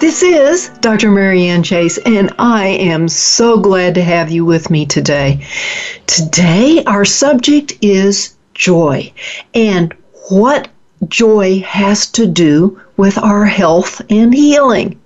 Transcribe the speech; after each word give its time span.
This 0.00 0.22
is 0.22 0.68
Dr. 0.80 1.10
Marianne 1.10 1.64
Chase, 1.64 1.98
and 1.98 2.32
I 2.38 2.66
am 2.68 3.08
so 3.08 3.58
glad 3.58 3.96
to 3.96 4.02
have 4.02 4.30
you 4.30 4.44
with 4.44 4.70
me 4.70 4.86
today. 4.86 5.44
Today, 6.06 6.84
our 6.86 7.04
subject 7.04 7.72
is 7.82 8.36
joy 8.54 9.12
and 9.54 9.92
what 10.28 10.68
joy 11.08 11.60
has 11.62 12.06
to 12.12 12.28
do 12.28 12.80
with 12.96 13.18
our 13.18 13.44
health 13.44 14.00
and 14.08 14.32
healing. 14.32 15.00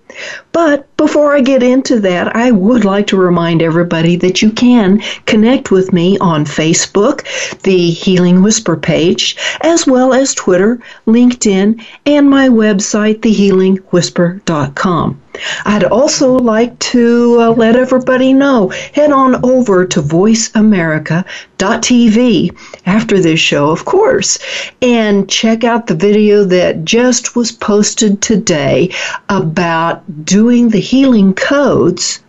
But 0.53 0.95
before 0.99 1.35
I 1.35 1.41
get 1.41 1.63
into 1.63 1.99
that, 2.01 2.37
I 2.37 2.51
would 2.51 2.85
like 2.85 3.07
to 3.09 3.17
remind 3.17 3.63
everybody 3.63 4.17
that 4.17 4.43
you 4.43 4.51
can 4.51 5.01
connect 5.27 5.71
with 5.71 5.93
me 5.93 6.19
on 6.19 6.45
Facebook, 6.45 7.25
the 7.63 7.91
Healing 7.91 8.43
Whisper 8.43 8.77
page, 8.77 9.37
as 9.63 9.87
well 9.87 10.13
as 10.13 10.35
Twitter, 10.35 10.79
LinkedIn, 11.07 11.83
and 12.05 12.29
my 12.29 12.49
website, 12.49 13.21
thehealingwhisper.com. 13.21 15.21
I'd 15.65 15.85
also 15.85 16.35
like 16.35 16.79
to 16.81 17.39
uh, 17.41 17.53
let 17.53 17.75
everybody 17.75 18.35
know 18.35 18.69
head 18.69 19.11
on 19.11 19.43
over 19.43 19.87
to 19.87 20.03
voiceamerica.tv 20.03 22.59
after 22.85 23.19
this 23.19 23.41
show, 23.41 23.71
of 23.71 23.87
course, 23.87 24.39
and 24.83 25.31
check 25.31 25.65
out 25.65 25.87
the 25.87 25.95
video 25.95 26.45
that 26.45 26.85
just 26.85 27.35
was 27.35 27.51
posted 27.51 28.21
today 28.21 28.91
about 29.31 30.27
doing 30.27 30.42
the 30.43 30.81
healing 30.81 31.35
codes 31.35 32.21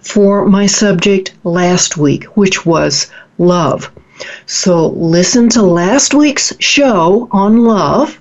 for 0.00 0.46
my 0.46 0.64
subject 0.64 1.34
last 1.42 1.96
week, 1.96 2.24
which 2.36 2.64
was 2.64 3.10
love. 3.38 3.90
So 4.46 4.90
listen 4.90 5.48
to 5.50 5.62
last 5.62 6.14
week's 6.14 6.52
show 6.60 7.28
on 7.32 7.64
love 7.64 8.20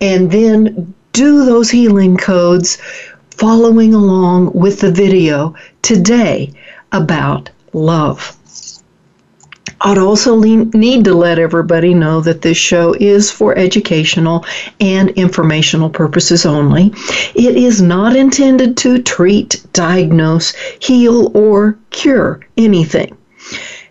and 0.00 0.32
then 0.32 0.92
do 1.12 1.44
those 1.44 1.70
healing 1.70 2.16
codes 2.16 2.78
following 3.30 3.94
along 3.94 4.52
with 4.52 4.80
the 4.80 4.90
video 4.90 5.54
today 5.82 6.52
about 6.90 7.50
love. 7.72 8.36
I'd 9.82 9.96
also 9.96 10.38
need 10.38 11.04
to 11.04 11.14
let 11.14 11.38
everybody 11.38 11.94
know 11.94 12.20
that 12.20 12.42
this 12.42 12.58
show 12.58 12.94
is 13.00 13.30
for 13.30 13.56
educational 13.56 14.44
and 14.78 15.08
informational 15.10 15.88
purposes 15.88 16.44
only. 16.44 16.92
It 17.34 17.56
is 17.56 17.80
not 17.80 18.14
intended 18.14 18.76
to 18.78 19.02
treat, 19.02 19.62
diagnose, 19.72 20.52
heal, 20.80 21.30
or 21.34 21.78
cure 21.88 22.40
anything. 22.58 23.16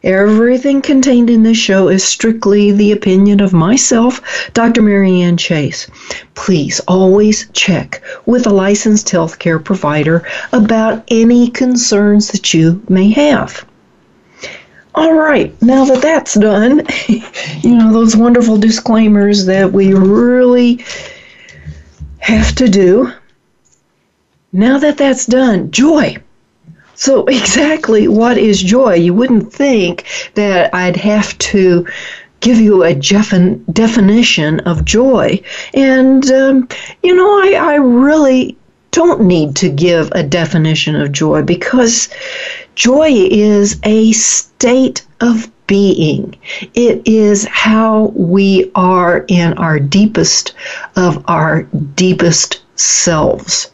Everything 0.04 0.82
contained 0.82 1.30
in 1.30 1.44
this 1.44 1.58
show 1.58 1.90
is 1.90 2.04
strictly 2.04 2.72
the 2.72 2.92
opinion 2.92 3.42
of 3.42 3.52
myself, 3.52 4.22
Dr. 4.54 4.82
Marianne 4.84 5.38
Chase. 5.38 5.88
Please 6.36 6.80
always 6.88 7.50
check 7.54 8.02
with 8.28 8.46
a 8.46 8.52
licensed 8.52 9.08
healthcare 9.08 9.62
provider 9.62 10.26
about 10.54 11.04
any 11.10 11.50
concerns 11.50 12.30
that 12.30 12.54
you 12.54 12.82
may 12.88 13.10
have. 13.10 13.66
All 15.00 15.14
right, 15.14 15.50
now 15.62 15.86
that 15.86 16.02
that's 16.02 16.34
done, 16.34 16.86
you 17.08 17.74
know, 17.74 17.94
those 17.94 18.18
wonderful 18.18 18.58
disclaimers 18.58 19.46
that 19.46 19.72
we 19.72 19.94
really 19.94 20.84
have 22.18 22.54
to 22.56 22.68
do. 22.68 23.10
Now 24.52 24.78
that 24.78 24.98
that's 24.98 25.26
done, 25.26 25.72
joy. 25.72 26.18
So, 26.96 27.26
exactly 27.28 28.10
what 28.10 28.38
is 28.38 28.62
joy? 28.62 28.96
You 28.96 29.14
wouldn't 29.14 29.54
think 29.54 30.04
that 30.34 30.76
I'd 30.76 30.98
have 30.98 31.38
to 31.38 31.88
give 32.42 32.58
you 32.58 32.84
a 32.84 32.94
defin- 32.94 33.64
definition 33.74 34.60
of 34.72 34.84
joy. 34.84 35.42
And, 35.74 36.30
um, 36.30 36.68
you 37.04 37.16
know, 37.16 37.40
I, 37.42 37.54
I 37.54 37.76
really 37.76 38.58
don't 38.92 39.22
need 39.22 39.56
to 39.56 39.70
give 39.70 40.12
a 40.12 40.24
definition 40.24 40.98
of 40.98 41.14
joy 41.14 41.42
because 41.42 42.10
joy 42.76 43.08
is 43.12 43.80
a 43.84 44.12
state 44.12 44.49
of 45.22 45.52
being. 45.68 46.36
It 46.74 47.08
is 47.08 47.46
how 47.46 48.12
we 48.16 48.72
are 48.76 49.26
in 49.28 49.54
our 49.54 49.80
deepest 49.80 50.54
of 50.96 51.24
our 51.28 51.64
deepest 51.96 52.62
selves. 52.76 53.72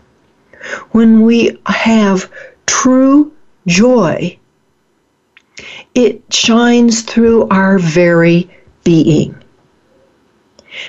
When 0.92 1.22
we 1.22 1.58
have 1.68 2.30
true 2.66 3.32
joy, 3.66 4.38
it 5.94 6.22
shines 6.32 7.02
through 7.02 7.48
our 7.50 7.80
very 7.80 8.50
being. 8.84 9.36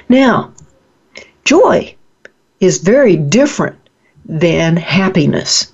Now, 0.08 0.52
joy 1.44 1.94
is 2.60 2.78
very 2.78 3.16
different 3.16 3.78
than 4.24 4.76
happiness. 4.76 5.72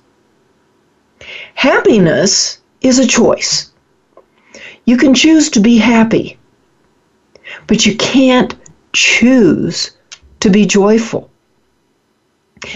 Happiness 1.55 2.59
is 2.83 2.99
a 2.99 3.07
choice. 3.07 3.72
You 4.85 4.97
can 4.97 5.15
choose 5.15 5.49
to 5.51 5.61
be 5.61 5.79
happy, 5.79 6.39
but 7.67 7.87
you 7.87 7.97
can't 7.97 8.55
choose 8.93 9.93
to 10.41 10.51
be 10.51 10.67
joyful. 10.67 11.31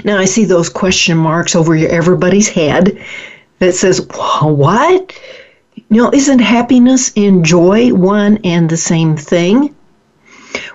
Now 0.04 0.18
I 0.18 0.24
see 0.24 0.44
those 0.44 0.68
question 0.68 1.16
marks 1.16 1.56
over 1.56 1.74
everybody's 1.74 2.48
head 2.48 2.98
that 3.58 3.74
says, 3.74 4.06
"What? 4.42 5.12
You 5.74 6.02
know, 6.02 6.10
isn't 6.12 6.38
happiness 6.40 7.12
and 7.16 7.44
joy 7.44 7.92
one 7.92 8.38
and 8.44 8.68
the 8.68 8.76
same 8.76 9.16
thing?" 9.16 9.74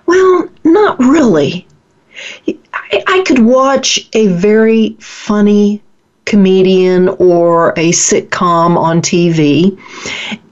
Well, 0.06 0.50
not 0.64 1.00
really. 1.00 1.68
I, 2.48 3.04
I 3.08 3.24
could 3.26 3.40
watch 3.40 4.10
a 4.14 4.28
very 4.28 4.96
funny 5.00 5.82
comedian 6.26 7.10
or 7.10 7.72
a 7.72 7.92
sitcom 7.92 8.78
on 8.78 9.02
TV, 9.02 9.78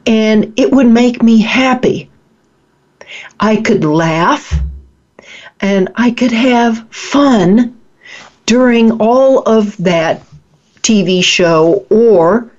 and 0.10 0.54
it 0.58 0.72
would 0.72 0.88
make 0.88 1.22
me 1.22 1.40
happy. 1.40 2.10
I 3.40 3.58
could 3.58 3.86
laugh 3.86 4.60
and 5.62 5.90
I 5.96 6.10
could 6.10 6.32
have 6.32 6.90
fun 6.90 7.80
during 8.48 9.00
all 9.00 9.44
of 9.44 9.78
that 9.78 10.24
TV 10.82 11.24
show 11.24 11.86
or 11.92 12.52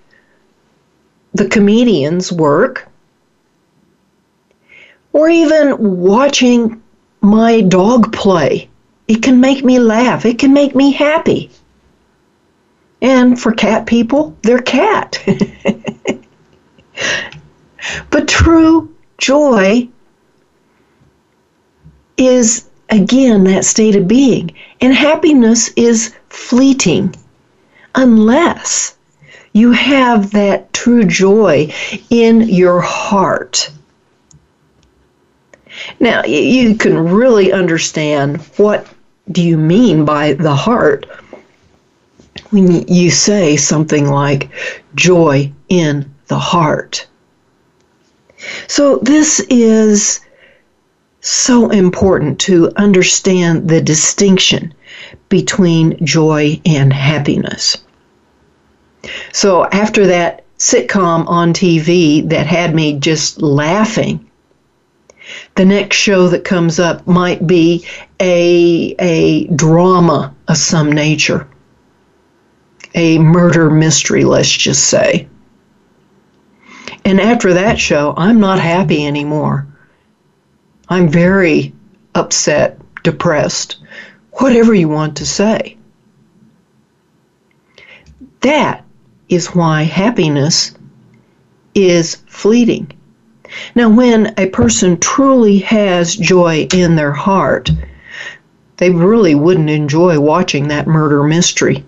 the 1.35 1.49
comedian's 1.49 2.31
work, 2.31 2.87
or 5.13 5.29
even 5.29 6.01
watching 6.01 6.81
my 7.21 7.63
dog 7.63 8.13
play. 8.13 8.69
It 9.09 9.23
can 9.23 9.41
make 9.41 9.65
me 9.65 9.81
laugh, 9.81 10.25
it 10.25 10.39
can 10.39 10.53
make 10.53 10.77
me 10.77 10.93
happy. 10.93 11.51
And 13.03 13.41
for 13.41 13.51
cat 13.51 13.87
people, 13.87 14.37
they're 14.43 14.63
cat. 14.63 15.19
but 18.11 18.29
true 18.29 18.95
joy 19.19 19.89
is 22.17 22.69
again 22.91 23.45
that 23.45 23.65
state 23.65 23.97
of 23.97 24.07
being. 24.09 24.51
And 24.81 24.95
happiness 24.95 25.69
is 25.77 26.15
fleeting 26.29 27.15
unless 27.95 28.97
You 29.53 29.73
have 29.73 30.31
that 30.33 30.73
true 30.73 31.05
joy 31.05 31.73
in 32.09 32.43
your 32.43 32.81
heart. 32.81 33.71
Now, 35.99 36.25
you 36.25 36.77
can 36.77 36.97
really 36.97 37.53
understand 37.53 38.41
what 38.57 38.87
do 39.31 39.43
you 39.43 39.57
mean 39.57 40.05
by 40.05 40.35
the 40.35 40.55
heart 40.55 41.07
when 42.51 42.87
you 42.87 43.11
say 43.11 43.57
something 43.57 44.09
like 44.09 44.51
joy 44.95 45.53
in 45.69 46.13
the 46.29 46.39
heart. 46.39 47.07
So, 48.71 49.01
this 49.03 49.41
is 49.51 50.21
so 51.23 51.71
important 51.71 52.39
to 52.43 52.71
understand 52.77 53.69
the 53.69 53.81
distinction 53.81 54.73
between 55.29 56.07
joy 56.07 56.61
and 56.65 56.93
happiness. 56.93 57.79
So, 59.33 59.65
after 59.73 60.07
that 60.07 60.45
sitcom 60.57 61.27
on 61.27 61.53
TV 61.53 62.29
that 62.29 62.47
had 62.47 62.73
me 62.73 63.01
just 63.01 63.43
laughing, 63.43 64.25
the 65.57 65.65
next 65.65 65.97
show 65.97 66.29
that 66.29 66.45
comes 66.45 66.79
up 66.79 67.05
might 67.09 67.45
be 67.49 67.85
a, 68.21 68.95
a 69.01 69.47
drama 69.49 70.33
of 70.47 70.57
some 70.57 70.93
nature, 70.93 71.49
a 72.95 73.19
murder 73.19 73.69
mystery, 73.69 74.23
let's 74.23 74.57
just 74.57 74.85
say. 74.85 75.27
And 77.11 77.21
after 77.21 77.55
that 77.55 77.81
show, 77.81 78.15
I'm 78.17 78.39
not 78.39 78.61
happy 78.61 79.05
anymore. 79.05 79.67
I'm 80.89 81.09
very 81.09 81.75
upset, 82.15 82.79
depressed, 83.03 83.79
whatever 84.35 84.73
you 84.73 84.89
want 84.89 85.17
to 85.17 85.27
say. 85.27 85.77
That 88.43 88.85
is 89.29 89.49
why 89.49 89.83
happiness 89.83 90.77
is 91.75 92.15
fleeting. 92.29 92.93
Now, 93.75 93.89
when 93.91 94.33
a 94.39 94.47
person 94.47 94.97
truly 94.97 95.59
has 95.59 96.15
joy 96.15 96.69
in 96.73 96.95
their 96.95 97.11
heart, 97.11 97.73
they 98.77 98.91
really 98.91 99.35
wouldn't 99.35 99.69
enjoy 99.69 100.21
watching 100.21 100.69
that 100.69 100.87
murder 100.87 101.25
mystery. 101.25 101.85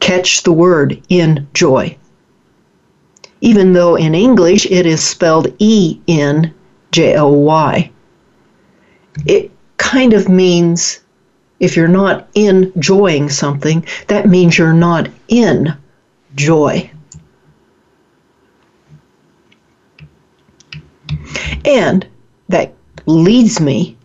Catch 0.00 0.42
the 0.42 0.52
word 0.52 1.02
in 1.08 1.46
joy 1.54 1.96
even 3.40 3.72
though 3.72 3.96
in 3.96 4.14
English 4.14 4.66
it 4.66 4.86
is 4.86 5.02
spelled 5.02 5.52
E 5.58 6.00
N 6.08 6.52
J 6.90 7.16
O 7.16 7.28
Y. 7.28 7.90
It 9.26 9.50
kind 9.76 10.12
of 10.12 10.28
means 10.28 11.00
if 11.60 11.76
you're 11.76 11.88
not 11.88 12.28
enjoying 12.34 13.30
something, 13.30 13.84
that 14.08 14.28
means 14.28 14.58
you're 14.58 14.72
not 14.72 15.08
in 15.28 15.74
joy. 16.34 16.90
And 21.64 22.06
that 22.48 22.74
leads 23.06 23.60
me 23.60 23.96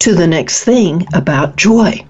to 0.00 0.14
the 0.14 0.26
next 0.26 0.64
thing 0.64 1.06
about 1.14 1.56
joy. 1.56 2.04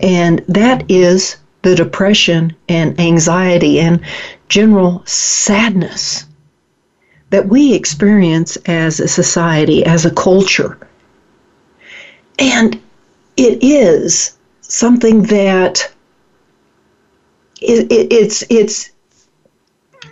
And 0.00 0.44
that 0.48 0.84
is 0.90 1.36
the 1.64 1.74
depression 1.74 2.54
and 2.68 3.00
anxiety 3.00 3.80
and 3.80 3.98
general 4.48 5.02
sadness 5.06 6.26
that 7.30 7.48
we 7.48 7.72
experience 7.72 8.56
as 8.66 9.00
a 9.00 9.08
society, 9.08 9.84
as 9.86 10.04
a 10.04 10.14
culture. 10.14 10.78
And 12.38 12.80
it 13.38 13.64
is 13.64 14.36
something 14.60 15.22
that 15.22 15.90
it, 17.62 17.90
it, 17.90 18.12
it's 18.12 18.44
it's 18.50 18.90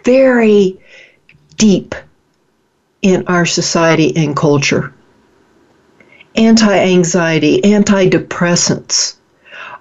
very 0.04 0.80
deep 1.58 1.94
in 3.02 3.26
our 3.26 3.44
society 3.44 4.16
and 4.16 4.34
culture. 4.34 4.94
Anti-anxiety, 6.34 7.60
antidepressants 7.60 9.16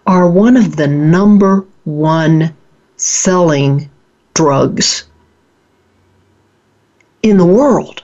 are 0.05 0.29
one 0.29 0.57
of 0.57 0.75
the 0.75 0.87
number 0.87 1.65
one 1.83 2.55
selling 2.97 3.89
drugs 4.33 5.05
in 7.23 7.37
the 7.37 7.45
world. 7.45 8.03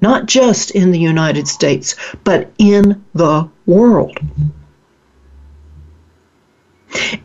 Not 0.00 0.26
just 0.26 0.72
in 0.72 0.90
the 0.90 0.98
United 0.98 1.46
States, 1.46 1.94
but 2.24 2.50
in 2.58 3.04
the 3.14 3.48
world. 3.66 4.18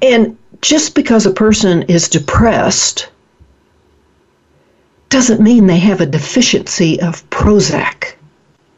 And 0.02 0.38
just 0.62 0.96
because 0.96 1.26
a 1.26 1.32
person 1.32 1.84
is 1.84 2.10
depressed 2.10 3.10
doesn't 5.10 5.42
mean 5.42 5.66
they 5.66 5.80
have 5.80 6.02
a 6.02 6.06
deficiency 6.06 7.00
of 7.02 7.28
Prozac, 7.30 8.16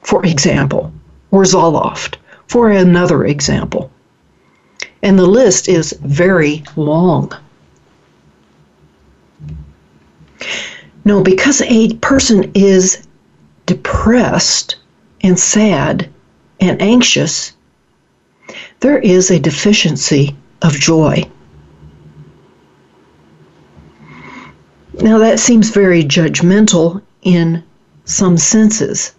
for 0.02 0.26
example, 0.26 0.94
or 1.32 1.44
Zoloft, 1.44 2.16
for 2.48 2.70
another 2.70 3.26
example. 3.26 3.92
And 5.02 5.18
the 5.18 5.26
list 5.26 5.70
is 5.70 5.94
very 6.04 6.64
long. 6.76 7.32
No, 11.06 11.24
because 11.24 11.62
a 11.62 11.94
person 11.96 12.52
is 12.54 13.08
depressed 13.66 14.76
and 15.22 15.40
sad 15.40 16.10
and 16.60 16.82
anxious, 16.82 17.54
there 18.80 19.00
is 19.00 19.32
a 19.32 19.40
deficiency 19.40 20.36
of 20.62 20.74
joy. 20.74 21.24
Now, 25.02 25.18
that 25.20 25.40
seems 25.40 25.70
very 25.70 26.04
judgmental 26.04 27.02
in 27.22 27.64
some 28.04 28.38
senses, 28.38 29.14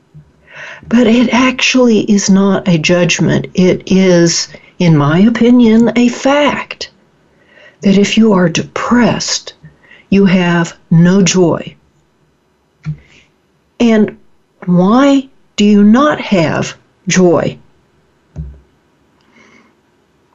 but 0.86 1.06
it 1.06 1.32
actually 1.32 2.00
is 2.00 2.28
not 2.28 2.68
a 2.68 2.76
judgment. 2.76 3.46
It 3.54 3.90
is, 3.90 4.48
in 4.80 4.96
my 4.96 5.20
opinion, 5.20 5.92
a 5.94 6.08
fact 6.08 6.90
that 7.82 7.98
if 7.98 8.16
you 8.16 8.32
are 8.32 8.48
depressed, 8.48 9.52
you 10.08 10.24
have 10.24 10.76
no 10.90 11.22
joy. 11.22 11.76
And 13.78 14.18
why 14.64 15.28
do 15.56 15.66
you 15.66 15.84
not 15.84 16.18
have 16.20 16.76
joy? 17.06 17.58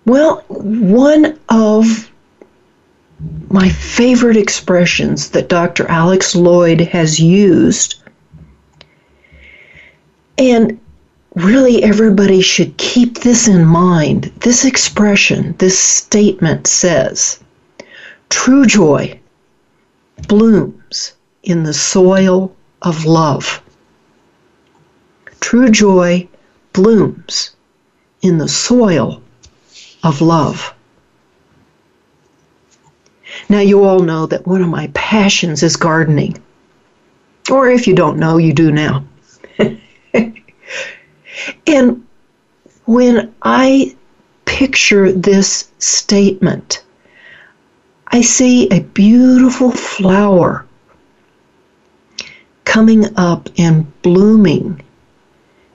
Well, 0.06 0.44
one 0.48 1.40
of 1.50 2.12
my 3.50 3.70
favorite 3.70 4.38
expressions 4.38 5.32
that 5.32 5.50
Dr. 5.50 5.88
Alex 5.88 6.36
Loyd 6.36 6.88
has 6.90 7.20
used, 7.20 7.96
and 10.38 10.80
really 11.36 11.84
everybody 11.84 12.42
should 12.42 12.78
keep 12.78 13.20
this 13.20 13.48
in 13.48 13.66
mind. 13.66 14.32
This 14.40 14.66
expression, 14.66 15.56
this 15.58 15.78
statement 15.78 16.68
says, 16.68 17.40
true 18.30 18.66
joy 18.66 19.20
blooms 20.28 21.14
in 21.44 21.64
the 21.64 21.74
soil 21.74 22.56
of 22.82 23.06
love. 23.06 23.62
True 25.42 25.70
joy 25.70 26.28
blooms 26.74 27.56
in 28.22 28.38
the 28.38 28.48
soil 28.48 29.22
of 30.04 30.22
love. 30.22 30.74
Now, 33.50 33.60
you 33.60 33.84
all 33.84 34.00
know 34.00 34.26
that 34.28 34.48
one 34.48 34.62
of 34.62 34.70
my 34.70 34.90
passions 34.94 35.62
is 35.62 35.76
gardening. 35.76 36.42
Or 37.52 37.70
if 37.70 37.86
you 37.86 37.94
don't 37.94 38.18
know, 38.18 38.38
you 38.38 38.54
do 38.54 38.72
now. 38.72 39.04
And 41.68 42.06
when 42.86 43.34
I 43.42 43.96
picture 44.46 45.12
this 45.12 45.70
statement, 45.80 46.84
I 48.08 48.22
see 48.22 48.70
a 48.70 48.82
beautiful 48.82 49.72
flower 49.72 50.66
coming 52.64 53.06
up 53.18 53.50
and 53.58 53.86
blooming. 54.02 54.82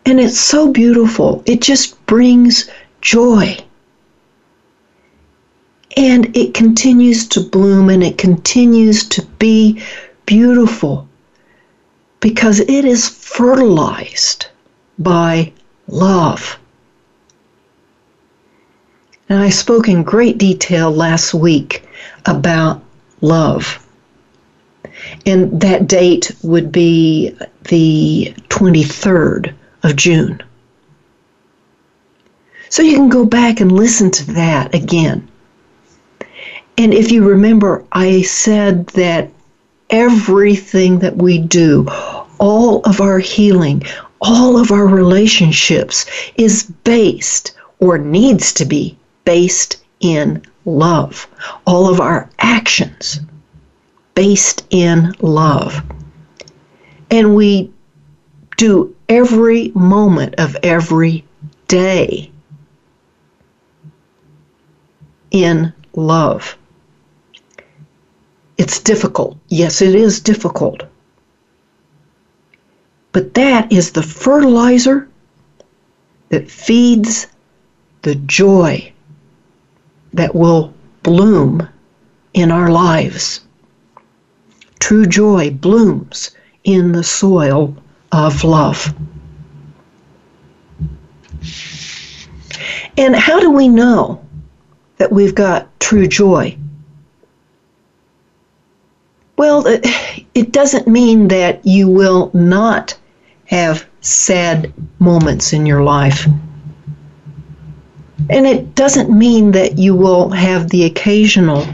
And 0.06 0.20
it's 0.20 0.38
so 0.38 0.72
beautiful. 0.72 1.42
It 1.46 1.60
just 1.60 2.04
brings 2.06 2.70
joy. 3.00 3.56
And 5.96 6.34
it 6.36 6.54
continues 6.54 7.26
to 7.28 7.40
bloom 7.40 7.90
and 7.90 8.02
it 8.02 8.16
continues 8.16 9.08
to 9.08 9.26
be 9.38 9.82
beautiful 10.26 11.08
because 12.20 12.60
it 12.60 12.84
is 12.84 13.08
fertilized 13.08 14.46
by 14.98 15.52
love. 15.90 16.58
And 19.28 19.38
I 19.38 19.50
spoke 19.50 19.88
in 19.88 20.02
great 20.02 20.38
detail 20.38 20.90
last 20.90 21.34
week 21.34 21.86
about 22.26 22.82
love. 23.20 23.86
And 25.24 25.60
that 25.60 25.86
date 25.86 26.32
would 26.42 26.72
be 26.72 27.36
the 27.68 28.34
23rd 28.48 29.54
of 29.82 29.96
June. 29.96 30.42
So 32.68 32.82
you 32.82 32.96
can 32.96 33.08
go 33.08 33.24
back 33.24 33.60
and 33.60 33.72
listen 33.72 34.10
to 34.12 34.32
that 34.32 34.74
again. 34.74 35.28
And 36.78 36.94
if 36.94 37.10
you 37.10 37.28
remember, 37.28 37.84
I 37.92 38.22
said 38.22 38.86
that 38.88 39.30
everything 39.90 41.00
that 41.00 41.16
we 41.16 41.38
do, 41.38 41.86
all 42.38 42.80
of 42.82 43.00
our 43.00 43.18
healing, 43.18 43.82
all 44.20 44.58
of 44.58 44.70
our 44.70 44.86
relationships 44.86 46.06
is 46.36 46.64
based 46.84 47.52
or 47.78 47.98
needs 47.98 48.52
to 48.54 48.64
be 48.64 48.96
based 49.24 49.82
in 50.00 50.42
love. 50.64 51.26
All 51.66 51.88
of 51.88 52.00
our 52.00 52.28
actions 52.38 53.20
based 54.14 54.66
in 54.70 55.14
love. 55.20 55.82
And 57.10 57.34
we 57.34 57.72
do 58.56 58.94
every 59.08 59.72
moment 59.74 60.34
of 60.38 60.56
every 60.62 61.24
day 61.68 62.30
in 65.30 65.72
love. 65.94 66.56
It's 68.58 68.80
difficult. 68.80 69.38
Yes, 69.48 69.80
it 69.80 69.94
is 69.94 70.20
difficult. 70.20 70.82
But 73.12 73.34
that 73.34 73.72
is 73.72 73.92
the 73.92 74.02
fertilizer 74.02 75.08
that 76.28 76.50
feeds 76.50 77.26
the 78.02 78.14
joy 78.14 78.92
that 80.12 80.34
will 80.34 80.72
bloom 81.02 81.68
in 82.34 82.50
our 82.50 82.70
lives. 82.70 83.40
True 84.78 85.06
joy 85.06 85.50
blooms 85.50 86.30
in 86.64 86.92
the 86.92 87.04
soil 87.04 87.74
of 88.12 88.44
love. 88.44 88.94
And 92.96 93.16
how 93.16 93.40
do 93.40 93.50
we 93.50 93.68
know 93.68 94.24
that 94.98 95.10
we've 95.10 95.34
got 95.34 95.68
true 95.80 96.06
joy? 96.06 96.56
Well, 99.36 99.64
it 100.34 100.52
doesn't 100.52 100.86
mean 100.86 101.28
that 101.28 101.64
you 101.64 101.88
will 101.88 102.30
not 102.34 102.94
have 103.50 103.84
sad 104.00 104.72
moments 105.00 105.52
in 105.52 105.66
your 105.66 105.82
life. 105.82 106.24
And 108.28 108.46
it 108.46 108.76
doesn't 108.76 109.10
mean 109.10 109.50
that 109.50 109.76
you 109.76 109.92
will 109.96 110.30
have 110.30 110.70
the 110.70 110.84
occasional 110.84 111.66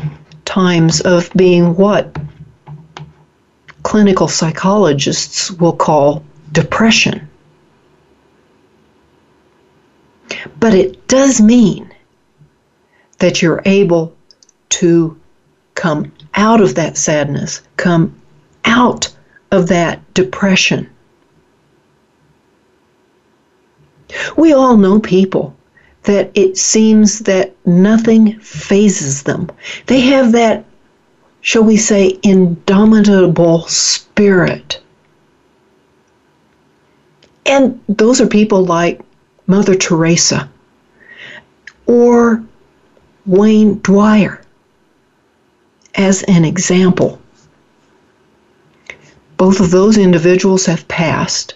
times 0.47 1.03
of 1.03 1.31
being 1.37 1.77
what 1.77 2.17
clinical 3.83 4.27
psychologists 4.27 5.51
will 5.51 5.75
call 5.75 6.25
depression. 6.53 7.29
But 10.59 10.73
it 10.73 11.07
does 11.09 11.43
mean 11.43 11.93
that 13.19 13.43
you're 13.43 13.61
able 13.67 14.17
to 14.71 15.21
come 15.75 16.11
out 16.33 16.63
of 16.63 16.75
that 16.77 16.97
sadness, 16.97 17.61
come 17.77 18.19
out 18.65 19.15
of 19.51 19.69
that 19.69 20.01
depression. 20.15 20.89
We 24.37 24.53
all 24.53 24.77
know 24.77 25.01
people 25.01 25.55
that 26.05 26.31
it 26.35 26.57
seems 26.57 27.21
that 27.21 27.55
nothing 27.67 28.39
fazes 28.39 29.25
them. 29.25 29.51
They 29.87 30.01
have 30.01 30.33
that, 30.33 30.65
shall 31.41 31.65
we 31.65 31.77
say, 31.77 32.19
indomitable 32.23 33.63
spirit. 33.63 34.81
And 37.45 37.81
those 37.89 38.21
are 38.21 38.27
people 38.27 38.65
like 38.65 39.01
Mother 39.47 39.75
Teresa 39.75 40.49
or 41.87 42.45
Wayne 43.25 43.81
Dyer 43.83 44.41
as 45.97 46.23
an 46.25 46.45
example. 46.45 47.21
Both 49.37 49.61
of 49.61 49.71
those 49.71 49.99
individuals 49.99 50.67
have 50.67 50.87
passed. 50.89 51.55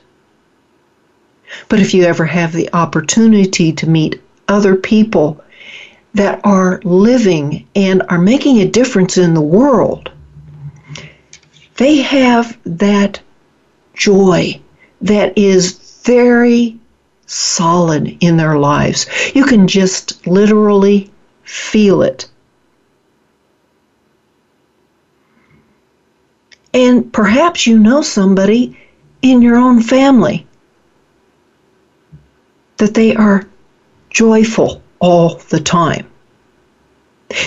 But 1.68 1.80
if 1.80 1.94
you 1.94 2.04
ever 2.04 2.24
have 2.24 2.52
the 2.52 2.70
opportunity 2.72 3.72
to 3.72 3.88
meet 3.88 4.20
other 4.48 4.76
people 4.76 5.42
that 6.14 6.40
are 6.44 6.80
living 6.84 7.66
and 7.74 8.02
are 8.08 8.18
making 8.18 8.58
a 8.58 8.68
difference 8.68 9.16
in 9.16 9.34
the 9.34 9.40
world, 9.40 10.10
they 11.76 11.98
have 11.98 12.58
that 12.64 13.20
joy 13.94 14.60
that 15.00 15.36
is 15.38 16.00
very 16.04 16.78
solid 17.26 18.16
in 18.20 18.36
their 18.36 18.58
lives. 18.58 19.06
You 19.34 19.44
can 19.44 19.68
just 19.68 20.26
literally 20.26 21.10
feel 21.44 22.02
it. 22.02 22.28
And 26.72 27.12
perhaps 27.12 27.66
you 27.66 27.78
know 27.78 28.02
somebody 28.02 28.76
in 29.22 29.42
your 29.42 29.56
own 29.56 29.82
family 29.82 30.46
that 32.80 32.94
they 32.94 33.14
are 33.14 33.46
joyful 34.08 34.82
all 35.00 35.34
the 35.50 35.60
time. 35.60 36.06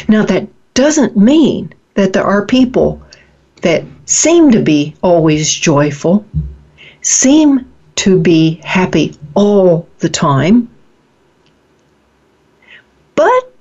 Now, 0.07 0.23
that 0.25 0.47
doesn't 0.75 1.17
mean 1.17 1.73
that 1.95 2.13
there 2.13 2.23
are 2.23 2.45
people 2.45 3.01
that 3.61 3.83
seem 4.05 4.51
to 4.51 4.61
be 4.61 4.93
always 5.01 5.51
joyful, 5.51 6.23
seem 7.01 7.71
to 7.95 8.19
be 8.19 8.61
happy 8.63 9.17
all 9.33 9.87
the 9.99 10.09
time, 10.09 10.69
but 13.15 13.53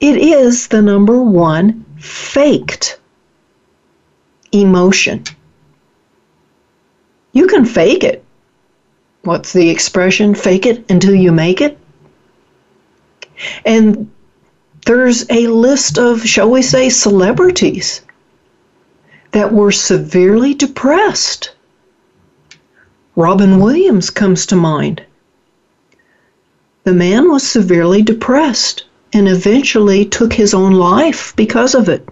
it 0.00 0.16
is 0.16 0.66
the 0.66 0.82
number 0.82 1.22
one 1.22 1.84
faked 1.98 2.98
emotion. 4.50 5.22
You 7.32 7.46
can 7.46 7.64
fake 7.64 8.02
it. 8.02 8.24
What's 9.28 9.52
the 9.52 9.68
expression? 9.68 10.34
Fake 10.34 10.64
it 10.64 10.86
until 10.90 11.14
you 11.14 11.32
make 11.32 11.60
it. 11.60 11.76
And 13.62 14.10
there's 14.86 15.30
a 15.30 15.48
list 15.48 15.98
of, 15.98 16.26
shall 16.26 16.50
we 16.50 16.62
say, 16.62 16.88
celebrities 16.88 18.00
that 19.32 19.52
were 19.52 19.70
severely 19.70 20.54
depressed. 20.54 21.50
Robin 23.16 23.60
Williams 23.60 24.08
comes 24.08 24.46
to 24.46 24.56
mind. 24.56 25.02
The 26.84 26.94
man 26.94 27.30
was 27.30 27.46
severely 27.46 28.00
depressed 28.00 28.86
and 29.12 29.28
eventually 29.28 30.06
took 30.06 30.32
his 30.32 30.54
own 30.54 30.72
life 30.72 31.34
because 31.36 31.74
of 31.74 31.90
it. 31.90 32.08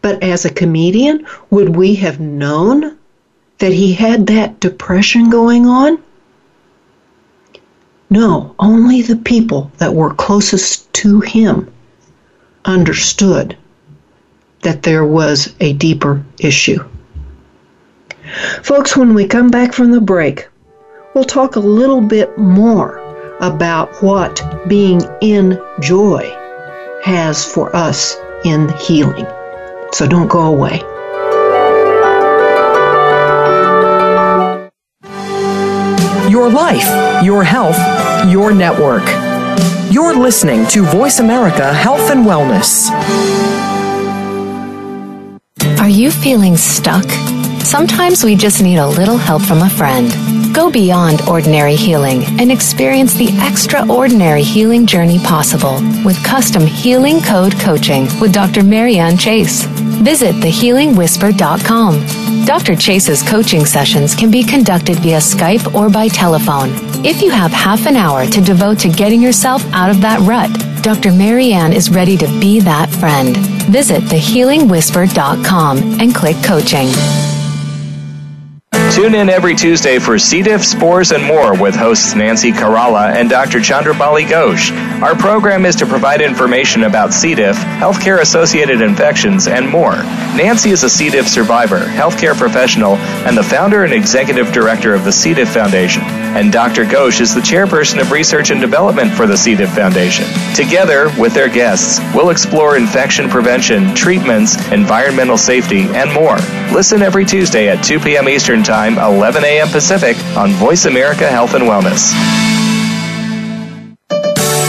But 0.00 0.22
as 0.22 0.44
a 0.44 0.58
comedian, 0.60 1.26
would 1.50 1.74
we 1.74 1.96
have 1.96 2.20
known 2.20 2.96
that 3.58 3.72
he 3.72 3.92
had 3.92 4.26
that 4.26 4.60
depression 4.60 5.30
going 5.30 5.66
on? 5.66 6.02
No, 8.10 8.54
only 8.58 9.02
the 9.02 9.16
people 9.16 9.70
that 9.78 9.94
were 9.94 10.14
closest 10.14 10.92
to 10.94 11.20
him 11.20 11.70
understood 12.64 13.56
that 14.62 14.82
there 14.82 15.04
was 15.04 15.54
a 15.60 15.72
deeper 15.74 16.24
issue. 16.38 16.82
Folks, 18.62 18.96
when 18.96 19.14
we 19.14 19.26
come 19.26 19.50
back 19.50 19.72
from 19.72 19.90
the 19.90 20.00
break, 20.00 20.48
we'll 21.14 21.24
talk 21.24 21.56
a 21.56 21.60
little 21.60 22.00
bit 22.00 22.36
more 22.38 22.98
about 23.40 24.02
what 24.02 24.42
being 24.68 25.00
in 25.20 25.60
joy 25.80 26.34
has 27.02 27.44
for 27.44 27.74
us 27.74 28.16
in 28.44 28.68
healing. 28.70 29.26
So 29.92 30.06
don't 30.06 30.28
go 30.28 30.42
away. 30.42 30.82
Your 36.48 36.56
life, 36.56 37.22
your 37.22 37.44
health, 37.44 37.76
your 38.26 38.54
network. 38.54 39.02
You're 39.92 40.16
listening 40.16 40.66
to 40.68 40.82
Voice 40.82 41.18
America 41.18 41.74
Health 41.74 42.10
and 42.10 42.24
Wellness. 42.24 42.88
Are 45.78 45.90
you 45.90 46.10
feeling 46.10 46.56
stuck? 46.56 47.04
Sometimes 47.60 48.24
we 48.24 48.34
just 48.34 48.62
need 48.62 48.78
a 48.78 48.86
little 48.88 49.18
help 49.18 49.42
from 49.42 49.58
a 49.58 49.68
friend. 49.68 50.10
Go 50.54 50.70
beyond 50.70 51.20
ordinary 51.28 51.76
healing 51.76 52.24
and 52.40 52.50
experience 52.50 53.12
the 53.12 53.28
extraordinary 53.42 54.42
healing 54.42 54.86
journey 54.86 55.18
possible 55.18 55.82
with 56.02 56.16
custom 56.24 56.66
healing 56.66 57.20
code 57.20 57.52
coaching 57.60 58.04
with 58.22 58.32
Dr. 58.32 58.62
Marianne 58.62 59.18
Chase. 59.18 59.64
Visit 60.00 60.34
thehealingwhisper.com. 60.36 62.27
Dr. 62.48 62.76
Chase's 62.76 63.22
coaching 63.22 63.66
sessions 63.66 64.14
can 64.14 64.30
be 64.30 64.42
conducted 64.42 64.96
via 65.00 65.18
Skype 65.18 65.74
or 65.74 65.90
by 65.90 66.08
telephone. 66.08 66.70
If 67.04 67.20
you 67.20 67.28
have 67.30 67.52
half 67.52 67.84
an 67.84 67.94
hour 67.94 68.24
to 68.24 68.40
devote 68.40 68.78
to 68.78 68.88
getting 68.88 69.20
yourself 69.20 69.62
out 69.74 69.90
of 69.90 70.00
that 70.00 70.18
rut, 70.20 70.50
Dr. 70.82 71.12
Marianne 71.12 71.74
is 71.74 71.90
ready 71.90 72.16
to 72.16 72.26
be 72.40 72.58
that 72.60 72.88
friend. 72.88 73.36
Visit 73.70 74.02
thehealingwhisper.com 74.04 76.00
and 76.00 76.14
click 76.14 76.36
coaching. 76.42 76.88
Tune 78.92 79.14
in 79.14 79.28
every 79.28 79.54
Tuesday 79.54 79.98
for 79.98 80.18
C. 80.18 80.42
diff, 80.42 80.64
spores, 80.64 81.12
and 81.12 81.22
more 81.22 81.54
with 81.54 81.76
hosts 81.76 82.14
Nancy 82.14 82.50
Caralla 82.50 83.14
and 83.14 83.28
Dr. 83.28 83.58
Chandrabali 83.58 84.26
Ghosh. 84.26 84.72
Our 85.02 85.14
program 85.14 85.66
is 85.66 85.76
to 85.76 85.86
provide 85.86 86.20
information 86.20 86.82
about 86.84 87.12
C. 87.12 87.34
diff, 87.34 87.56
healthcare 87.56 88.20
associated 88.20 88.80
infections, 88.80 89.46
and 89.46 89.68
more. 89.68 89.96
Nancy 90.34 90.70
is 90.70 90.82
a 90.84 90.90
C. 90.90 91.10
diff 91.10 91.28
survivor, 91.28 91.80
healthcare 91.80 92.34
professional, 92.34 92.96
and 93.26 93.36
the 93.36 93.42
founder 93.42 93.84
and 93.84 93.92
executive 93.92 94.52
director 94.52 94.94
of 94.94 95.04
the 95.04 95.12
C. 95.12 95.34
diff 95.34 95.50
Foundation. 95.52 96.02
And 96.36 96.52
Dr. 96.52 96.84
Ghosh 96.84 97.20
is 97.20 97.34
the 97.34 97.40
chairperson 97.40 98.00
of 98.00 98.12
research 98.12 98.50
and 98.50 98.60
development 98.60 99.12
for 99.12 99.26
the 99.26 99.36
C. 99.36 99.54
diff 99.54 99.70
Foundation. 99.70 100.26
Together, 100.54 101.10
with 101.18 101.34
their 101.34 101.48
guests, 101.48 102.00
we'll 102.14 102.30
explore 102.30 102.76
infection 102.76 103.28
prevention, 103.28 103.94
treatments, 103.94 104.56
environmental 104.70 105.36
safety, 105.36 105.82
and 105.94 106.12
more. 106.12 106.36
Listen 106.72 107.02
every 107.02 107.24
Tuesday 107.24 107.68
at 107.68 107.82
2 107.82 108.00
p.m. 108.00 108.28
Eastern 108.28 108.62
Time, 108.62 108.98
11 108.98 109.44
a.m. 109.44 109.68
Pacific 109.68 110.16
on 110.36 110.50
Voice 110.52 110.84
America 110.84 111.28
Health 111.28 111.54
and 111.54 111.64
Wellness. 111.64 112.12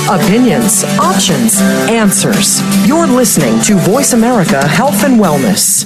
Opinions, 0.09 0.83
options, 0.99 1.61
answers. 1.87 2.61
You're 2.87 3.05
listening 3.05 3.61
to 3.61 3.75
Voice 3.75 4.13
America 4.13 4.67
Health 4.67 5.03
and 5.03 5.19
Wellness. 5.19 5.85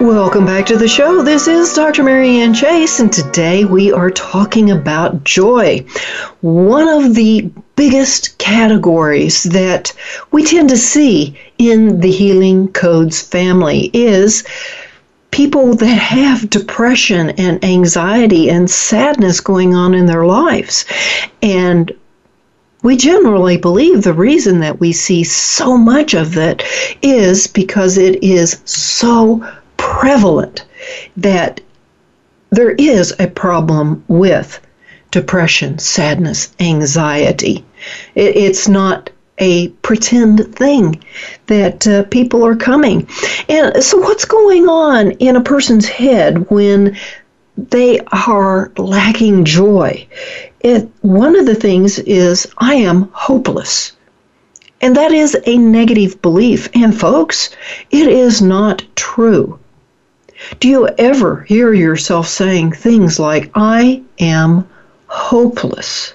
Welcome 0.00 0.46
back 0.46 0.64
to 0.66 0.76
the 0.76 0.86
show. 0.86 1.24
This 1.24 1.48
is 1.48 1.74
Dr. 1.74 2.04
Marianne 2.04 2.54
Chase, 2.54 3.00
and 3.00 3.12
today 3.12 3.64
we 3.64 3.90
are 3.90 4.10
talking 4.10 4.70
about 4.70 5.24
joy. 5.24 5.84
One 6.40 6.86
of 6.86 7.16
the 7.16 7.50
biggest 7.74 8.38
categories 8.38 9.42
that 9.42 9.92
we 10.30 10.44
tend 10.44 10.68
to 10.68 10.76
see 10.76 11.36
in 11.58 11.98
the 11.98 12.12
Healing 12.12 12.68
Codes 12.68 13.20
family 13.20 13.90
is 13.92 14.44
people 15.32 15.74
that 15.74 15.86
have 15.86 16.48
depression 16.48 17.30
and 17.30 17.64
anxiety 17.64 18.48
and 18.48 18.70
sadness 18.70 19.40
going 19.40 19.74
on 19.74 19.94
in 19.94 20.06
their 20.06 20.26
lives. 20.26 20.84
And 21.42 21.90
we 22.84 22.96
generally 22.96 23.56
believe 23.56 24.04
the 24.04 24.12
reason 24.12 24.60
that 24.60 24.78
we 24.78 24.92
see 24.92 25.24
so 25.24 25.76
much 25.76 26.14
of 26.14 26.38
it 26.38 26.62
is 27.02 27.48
because 27.48 27.98
it 27.98 28.22
is 28.22 28.62
so 28.64 29.44
prevalent 29.88 30.66
that 31.16 31.60
there 32.50 32.72
is 32.72 33.14
a 33.18 33.26
problem 33.26 34.04
with 34.06 34.60
depression, 35.10 35.78
sadness, 35.78 36.54
anxiety. 36.60 37.64
It, 38.14 38.36
it's 38.36 38.68
not 38.68 39.08
a 39.38 39.68
pretend 39.88 40.54
thing 40.54 41.02
that 41.46 41.86
uh, 41.86 42.02
people 42.04 42.44
are 42.44 42.54
coming. 42.56 43.08
And 43.48 43.82
so, 43.82 43.98
what's 43.98 44.26
going 44.26 44.68
on 44.68 45.12
in 45.12 45.36
a 45.36 45.40
person's 45.40 45.88
head 45.88 46.50
when 46.50 46.96
they 47.56 48.00
are 48.12 48.70
lacking 48.76 49.46
joy? 49.46 50.06
It, 50.60 50.86
one 51.00 51.34
of 51.34 51.46
the 51.46 51.54
things 51.54 51.98
is, 52.00 52.46
I 52.58 52.74
am 52.74 53.08
hopeless. 53.12 53.92
And 54.80 54.94
that 54.96 55.12
is 55.12 55.36
a 55.46 55.56
negative 55.56 56.20
belief. 56.20 56.68
And, 56.74 56.98
folks, 56.98 57.50
it 57.90 58.06
is 58.06 58.42
not 58.42 58.84
true. 58.96 59.58
Do 60.60 60.68
you 60.68 60.88
ever 60.98 61.42
hear 61.42 61.72
yourself 61.72 62.28
saying 62.28 62.72
things 62.72 63.18
like, 63.18 63.50
I 63.54 64.02
am 64.18 64.68
hopeless? 65.06 66.14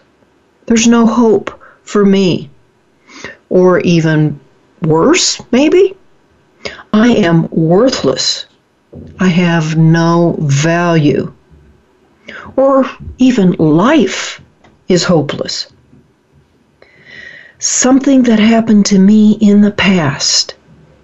There's 0.66 0.88
no 0.88 1.06
hope 1.06 1.62
for 1.84 2.06
me. 2.06 2.50
Or 3.50 3.80
even 3.82 4.40
worse, 4.82 5.42
maybe, 5.52 5.96
I 6.94 7.10
am 7.10 7.50
worthless. 7.52 8.46
I 9.20 9.28
have 9.28 9.76
no 9.76 10.38
value. 10.40 11.34
Or 12.56 12.90
even 13.18 13.52
life 13.54 14.42
is 14.88 15.04
hopeless. 15.04 15.68
Something 17.60 18.24
that 18.24 18.40
happened 18.40 18.86
to 18.88 19.00
me 19.00 19.38
in 19.42 19.62
the 19.62 19.72
past 19.72 20.56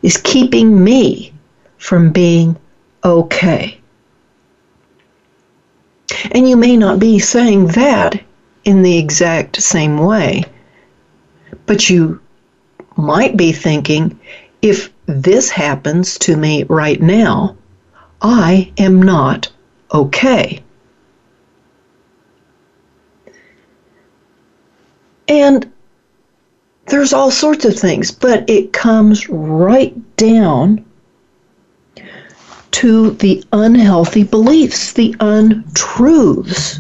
is 0.04 0.18
keeping 0.18 0.84
me 0.84 1.34
from 1.78 2.12
being 2.12 2.56
okay. 3.04 3.80
And 6.32 6.50
you 6.50 6.58
may 6.58 6.76
not 6.78 7.00
be 7.00 7.20
saying 7.20 7.68
that 7.68 8.22
in 8.66 8.82
the 8.82 8.98
exact 8.98 9.62
same 9.62 9.98
way, 9.98 10.44
but 11.66 11.90
you 11.90 12.20
might 12.98 13.38
be 13.38 13.52
thinking 13.52 14.20
if 14.62 14.92
this 15.06 15.50
happens 15.50 16.18
to 16.20 16.36
me 16.36 16.64
right 16.64 17.02
now, 17.02 17.56
I 18.22 18.72
am 18.78 19.02
not 19.02 19.50
okay. 19.94 20.62
And 25.28 25.72
there's 26.88 27.14
all 27.14 27.32
sorts 27.32 27.66
of 27.66 27.76
things, 27.76 28.12
but 28.12 28.50
it 28.50 28.74
comes 28.74 29.30
right 29.30 29.96
down 30.18 30.84
to 32.72 33.12
the 33.12 33.44
unhealthy 33.52 34.24
beliefs, 34.24 34.94
the 34.94 35.16
untruths 35.20 36.80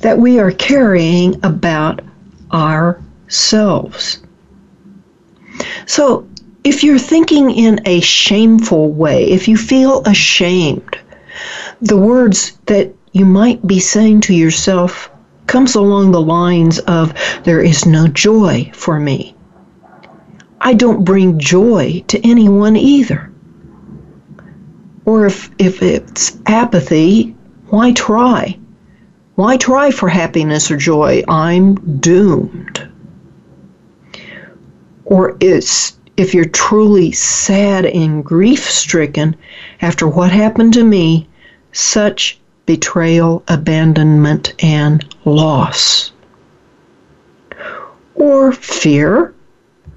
that 0.00 0.18
we 0.18 0.38
are 0.38 0.52
carrying 0.52 1.38
about 1.44 2.00
ourselves. 2.52 4.20
So, 5.86 6.26
if 6.64 6.84
you're 6.84 6.98
thinking 6.98 7.50
in 7.50 7.80
a 7.84 8.00
shameful 8.00 8.92
way, 8.92 9.30
if 9.30 9.48
you 9.48 9.56
feel 9.56 10.02
ashamed, 10.06 10.98
the 11.80 11.96
words 11.96 12.58
that 12.66 12.94
you 13.12 13.24
might 13.24 13.66
be 13.66 13.80
saying 13.80 14.20
to 14.22 14.34
yourself 14.34 15.10
comes 15.46 15.74
along 15.74 16.12
the 16.12 16.20
lines 16.20 16.78
of 16.80 17.12
there 17.44 17.60
is 17.60 17.86
no 17.86 18.06
joy 18.06 18.70
for 18.74 19.00
me. 19.00 19.34
I 20.60 20.74
don't 20.74 21.04
bring 21.04 21.38
joy 21.38 22.04
to 22.08 22.24
anyone 22.26 22.76
either. 22.76 23.29
Or 25.10 25.26
if, 25.26 25.50
if 25.58 25.82
it's 25.82 26.38
apathy, 26.46 27.34
why 27.70 27.90
try? 27.90 28.56
Why 29.34 29.56
try 29.56 29.90
for 29.90 30.08
happiness 30.08 30.70
or 30.70 30.76
joy? 30.76 31.24
I'm 31.26 31.74
doomed. 31.98 32.88
Or 35.04 35.36
it's 35.40 35.98
if 36.16 36.32
you're 36.32 36.44
truly 36.44 37.10
sad 37.10 37.86
and 37.86 38.24
grief 38.24 38.70
stricken 38.70 39.34
after 39.82 40.06
what 40.06 40.30
happened 40.30 40.74
to 40.74 40.84
me, 40.84 41.26
such 41.72 42.38
betrayal, 42.64 43.42
abandonment, 43.48 44.54
and 44.62 45.04
loss. 45.24 46.12
Or 48.14 48.52
fear. 48.52 49.34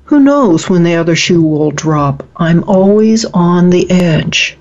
Who 0.05 0.19
knows 0.19 0.71
when 0.71 0.81
the 0.81 0.95
other 0.95 1.15
shoe 1.15 1.43
will 1.43 1.69
drop? 1.69 2.23
I'm 2.35 2.63
always 2.63 3.25
on 3.25 3.69
the 3.69 3.91
edge. 3.91 4.57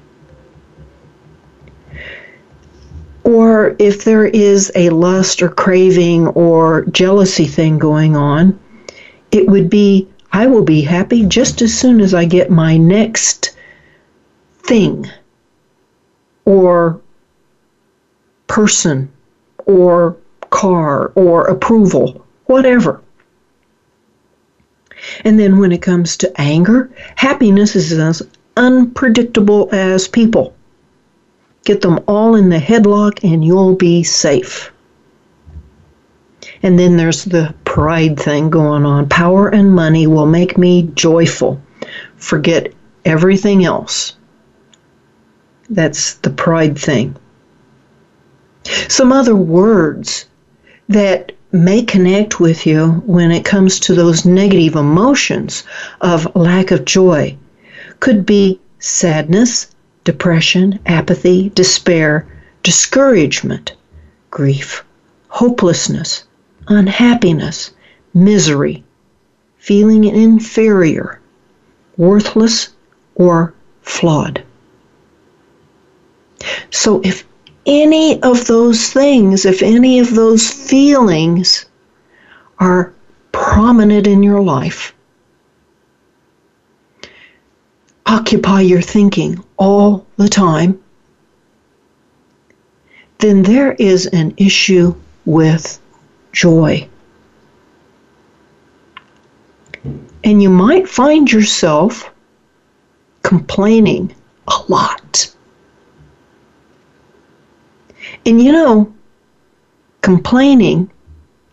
Or 3.24 3.76
if 3.78 4.04
there 4.04 4.26
is 4.26 4.72
a 4.74 4.90
lust 4.90 5.42
or 5.42 5.48
craving 5.48 6.28
or 6.28 6.84
jealousy 6.86 7.46
thing 7.46 7.78
going 7.78 8.16
on, 8.16 8.58
it 9.30 9.48
would 9.48 9.70
be 9.70 10.08
I 10.32 10.46
will 10.46 10.64
be 10.64 10.80
happy 10.80 11.24
just 11.26 11.60
as 11.60 11.78
soon 11.78 12.00
as 12.00 12.14
I 12.14 12.24
get 12.24 12.50
my 12.50 12.76
next 12.78 13.54
thing 14.60 15.10
or 16.44 17.00
person 18.46 19.10
or 19.66 20.16
car 20.50 21.12
or 21.14 21.42
approval, 21.42 22.24
whatever. 22.46 23.00
And 25.24 25.38
then 25.38 25.58
when 25.58 25.72
it 25.72 25.82
comes 25.82 26.16
to 26.18 26.40
anger, 26.40 26.90
happiness 27.16 27.76
is 27.76 27.92
as 27.92 28.22
unpredictable 28.56 29.68
as 29.72 30.08
people. 30.08 30.54
Get 31.64 31.80
them 31.80 32.00
all 32.08 32.34
in 32.34 32.48
the 32.48 32.58
headlock 32.58 33.22
and 33.22 33.44
you'll 33.44 33.76
be 33.76 34.02
safe. 34.02 34.72
And 36.62 36.78
then 36.78 36.96
there's 36.96 37.24
the 37.24 37.54
pride 37.64 38.18
thing 38.18 38.50
going 38.50 38.84
on. 38.84 39.08
Power 39.08 39.48
and 39.48 39.72
money 39.72 40.06
will 40.06 40.26
make 40.26 40.58
me 40.58 40.90
joyful. 40.94 41.60
Forget 42.16 42.72
everything 43.04 43.64
else. 43.64 44.16
That's 45.70 46.14
the 46.14 46.30
pride 46.30 46.78
thing. 46.78 47.16
Some 48.88 49.12
other 49.12 49.34
words 49.34 50.26
that 50.88 51.32
may 51.52 51.82
connect 51.82 52.40
with 52.40 52.66
you 52.66 53.02
when 53.06 53.30
it 53.30 53.44
comes 53.44 53.78
to 53.80 53.94
those 53.94 54.24
negative 54.24 54.74
emotions 54.76 55.64
of 56.00 56.34
lack 56.34 56.70
of 56.70 56.84
joy 56.84 57.36
could 58.00 58.24
be 58.24 58.60
sadness, 58.78 59.71
depression, 60.04 60.78
apathy, 60.86 61.50
despair, 61.50 62.26
discouragement, 62.62 63.74
grief, 64.30 64.84
hopelessness, 65.28 66.24
unhappiness, 66.68 67.72
misery, 68.14 68.82
feeling 69.58 70.04
inferior, 70.04 71.20
worthless, 71.96 72.70
or 73.14 73.54
flawed. 73.82 74.42
So 76.70 77.00
if 77.04 77.24
any 77.66 78.20
of 78.22 78.46
those 78.46 78.92
things, 78.92 79.44
if 79.44 79.62
any 79.62 80.00
of 80.00 80.14
those 80.14 80.50
feelings 80.50 81.66
are 82.58 82.92
prominent 83.30 84.06
in 84.06 84.22
your 84.22 84.40
life, 84.40 84.94
occupy 88.06 88.60
your 88.60 88.82
thinking 88.82 89.42
all 89.62 90.04
the 90.16 90.28
time, 90.28 90.82
then 93.18 93.42
there 93.42 93.74
is 93.74 94.06
an 94.08 94.34
issue 94.36 94.92
with 95.24 95.78
joy. 96.32 96.88
And 100.24 100.42
you 100.42 100.50
might 100.50 100.88
find 100.88 101.30
yourself 101.30 102.10
complaining 103.22 104.12
a 104.48 104.58
lot. 104.66 105.32
And 108.26 108.42
you 108.42 108.50
know, 108.50 108.92
complaining 110.00 110.90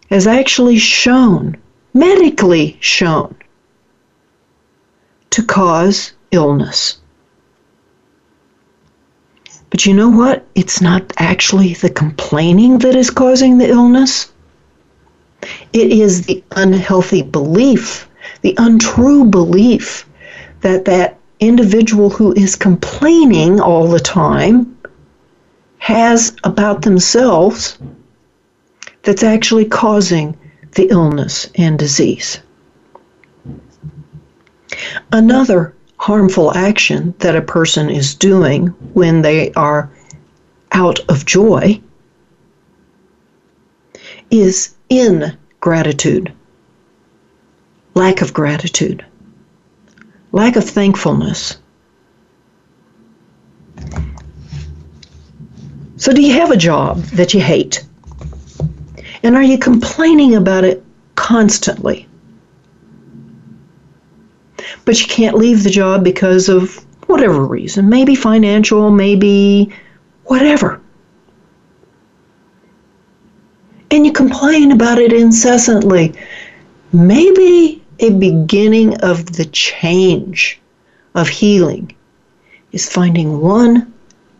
has 0.10 0.26
actually 0.26 0.80
shown, 0.80 1.56
medically 1.94 2.76
shown, 2.80 3.36
to 5.30 5.44
cause 5.44 6.14
illness. 6.32 6.99
But 9.70 9.86
you 9.86 9.94
know 9.94 10.10
what? 10.10 10.46
It's 10.56 10.82
not 10.82 11.14
actually 11.18 11.74
the 11.74 11.90
complaining 11.90 12.80
that 12.80 12.96
is 12.96 13.10
causing 13.10 13.58
the 13.58 13.70
illness. 13.70 14.32
It 15.74 15.92
is 15.92 16.26
the 16.26 16.44
unhealthy 16.52 17.22
belief, 17.22 18.10
the 18.42 18.56
untrue 18.58 19.26
belief 19.26 20.08
that 20.62 20.86
that 20.86 21.18
individual 21.40 22.10
who 22.10 22.34
is 22.34 22.56
complaining 22.56 23.62
all 23.62 23.88
the 23.88 24.00
time 24.00 24.78
has 25.78 26.36
about 26.44 26.82
themselves 26.82 27.78
that's 29.04 29.24
actually 29.24 29.66
causing 29.66 30.38
the 30.74 30.90
illness 30.90 31.50
and 31.56 31.80
disease. 31.80 32.40
Another 35.12 35.74
harmful 36.00 36.56
action 36.56 37.14
that 37.20 37.36
a 37.36 37.42
person 37.42 37.90
is 37.90 38.16
doing 38.16 38.68
when 38.94 39.22
they 39.22 39.52
are 39.54 39.92
out 40.72 41.00
of 41.10 41.26
joy 41.26 41.80
is 44.32 44.76
ingratitude, 44.90 46.32
lack 47.96 48.22
of 48.22 48.34
gratitude, 48.34 49.06
lack 50.32 50.56
of 50.56 50.64
thankfulness. 50.64 51.58
So, 55.98 56.14
do 56.14 56.22
you 56.22 56.34
have 56.34 56.52
a 56.52 56.58
job 56.58 57.02
that 57.20 57.34
you 57.34 57.42
hate? 57.42 57.86
And 59.22 59.36
are 59.36 59.44
you 59.44 59.58
complaining 59.58 60.36
about 60.36 60.64
it 60.64 60.82
constantly? 61.16 62.09
But 64.90 65.00
you 65.00 65.06
can't 65.06 65.38
leave 65.38 65.64
the 65.64 65.70
job 65.70 66.04
because 66.04 66.50
of 66.50 66.84
whatever 67.06 67.46
reason, 67.46 67.90
maybe 67.90 68.16
financial, 68.16 68.90
maybe 68.90 69.72
whatever. 70.24 70.82
And 73.92 74.04
you 74.04 74.12
complain 74.12 74.72
about 74.72 74.98
it 74.98 75.14
incessantly. 75.14 76.16
Maybe 76.92 77.84
a 78.00 78.10
beginning 78.10 79.00
of 79.02 79.34
the 79.34 79.46
change 79.46 80.60
of 81.14 81.28
healing 81.28 81.96
is 82.72 82.92
finding 82.92 83.42
one 83.42 83.94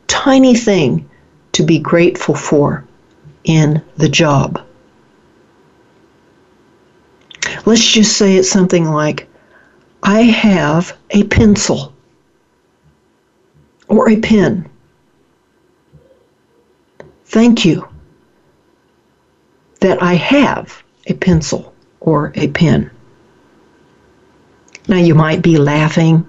tiny 0.08 0.56
thing 0.56 1.08
to 1.52 1.62
be 1.62 1.78
grateful 1.78 2.34
for 2.34 2.84
in 3.44 3.84
the 3.98 4.10
job. 4.10 4.60
Let's 7.68 7.86
just 7.86 8.18
say 8.18 8.38
it's 8.38 8.50
something 8.50 8.86
like, 8.86 9.29
I 10.04 10.22
have 10.22 10.96
a 11.10 11.24
pencil 11.24 11.94
or 13.88 14.10
a 14.10 14.20
pen. 14.20 14.70
Thank 17.26 17.66
you 17.66 17.88
that 19.82 20.02
I 20.02 20.14
have 20.16 20.84
a 21.08 21.14
pencil 21.14 21.74
or 22.00 22.32
a 22.36 22.48
pen. 22.50 22.90
Now 24.88 24.98
you 24.98 25.16
might 25.16 25.42
be 25.42 25.58
laughing 25.58 26.26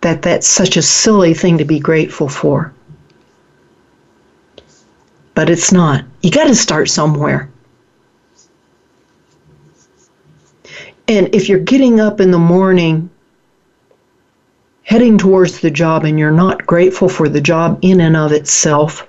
that 0.00 0.22
that's 0.22 0.46
such 0.46 0.76
a 0.76 0.82
silly 0.82 1.34
thing 1.34 1.58
to 1.58 1.64
be 1.64 1.78
grateful 1.78 2.28
for 2.28 2.72
but 5.38 5.50
it's 5.50 5.70
not. 5.70 6.04
You 6.20 6.32
got 6.32 6.48
to 6.48 6.54
start 6.56 6.90
somewhere. 6.90 7.48
And 11.08 11.34
if 11.34 11.48
you're 11.48 11.58
getting 11.58 12.00
up 12.00 12.20
in 12.20 12.30
the 12.30 12.38
morning, 12.38 13.08
heading 14.82 15.16
towards 15.16 15.60
the 15.60 15.70
job, 15.70 16.04
and 16.04 16.18
you're 16.18 16.30
not 16.30 16.66
grateful 16.66 17.08
for 17.08 17.28
the 17.28 17.40
job 17.40 17.78
in 17.80 18.00
and 18.00 18.16
of 18.16 18.32
itself, 18.32 19.08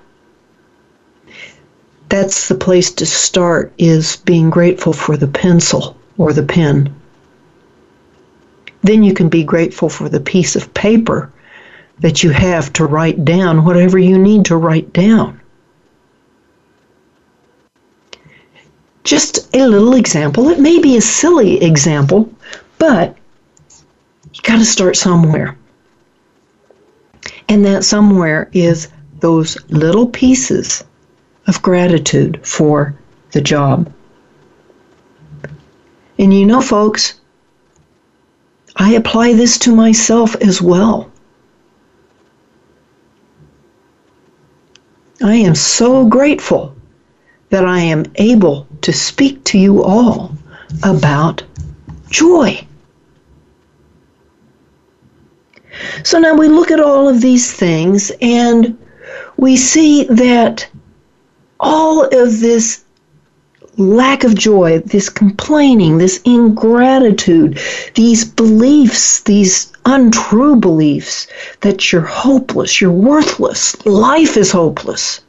that's 2.08 2.48
the 2.48 2.54
place 2.54 2.90
to 2.92 3.06
start 3.06 3.72
is 3.78 4.16
being 4.16 4.50
grateful 4.50 4.92
for 4.92 5.16
the 5.16 5.28
pencil 5.28 5.96
or 6.18 6.32
the 6.32 6.42
pen. 6.42 6.94
Then 8.82 9.02
you 9.02 9.14
can 9.14 9.28
be 9.28 9.44
grateful 9.44 9.88
for 9.88 10.08
the 10.08 10.20
piece 10.20 10.56
of 10.56 10.72
paper 10.74 11.30
that 12.00 12.22
you 12.22 12.30
have 12.30 12.72
to 12.74 12.86
write 12.86 13.24
down 13.24 13.64
whatever 13.64 13.98
you 13.98 14.18
need 14.18 14.46
to 14.46 14.56
write 14.56 14.92
down. 14.92 15.39
Just 19.04 19.54
a 19.54 19.66
little 19.66 19.94
example. 19.94 20.48
It 20.48 20.60
may 20.60 20.78
be 20.78 20.96
a 20.96 21.00
silly 21.00 21.62
example, 21.62 22.30
but 22.78 23.16
you 24.32 24.40
got 24.42 24.58
to 24.58 24.64
start 24.64 24.96
somewhere. 24.96 25.56
And 27.48 27.64
that 27.64 27.84
somewhere 27.84 28.48
is 28.52 28.88
those 29.20 29.58
little 29.68 30.06
pieces 30.06 30.84
of 31.46 31.62
gratitude 31.62 32.46
for 32.46 32.94
the 33.32 33.40
job. 33.40 33.92
And 36.18 36.32
you 36.32 36.46
know, 36.46 36.60
folks, 36.60 37.20
I 38.76 38.92
apply 38.92 39.32
this 39.32 39.58
to 39.60 39.74
myself 39.74 40.36
as 40.36 40.62
well. 40.62 41.10
I 45.22 45.34
am 45.34 45.54
so 45.54 46.06
grateful 46.06 46.74
that 47.50 47.64
I 47.64 47.80
am 47.80 48.04
able 48.16 48.66
to 48.82 48.92
speak 48.92 49.44
to 49.44 49.58
you 49.58 49.82
all 49.82 50.32
about 50.82 51.42
joy. 52.08 52.66
So 56.04 56.18
now 56.18 56.34
we 56.34 56.48
look 56.48 56.70
at 56.70 56.80
all 56.80 57.08
of 57.08 57.20
these 57.20 57.52
things 57.52 58.10
and 58.20 58.76
we 59.36 59.56
see 59.56 60.04
that 60.04 60.68
all 61.58 62.04
of 62.04 62.40
this 62.40 62.84
lack 63.76 64.24
of 64.24 64.34
joy, 64.34 64.80
this 64.80 65.08
complaining, 65.08 65.98
this 65.98 66.20
ingratitude, 66.24 67.58
these 67.94 68.24
beliefs, 68.24 69.20
these 69.20 69.72
untrue 69.86 70.56
beliefs 70.56 71.26
that 71.60 71.90
you're 71.92 72.02
hopeless, 72.02 72.80
you're 72.80 72.92
worthless, 72.92 73.84
life 73.86 74.36
is 74.36 74.52
hopeless, 74.52 75.20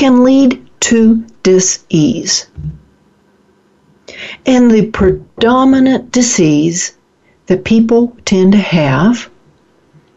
can 0.00 0.24
lead 0.24 0.66
to 0.80 1.22
disease. 1.42 2.46
And 4.46 4.70
the 4.70 4.86
predominant 4.86 6.10
disease 6.10 6.96
that 7.48 7.66
people 7.66 8.16
tend 8.24 8.52
to 8.52 8.58
have 8.58 9.28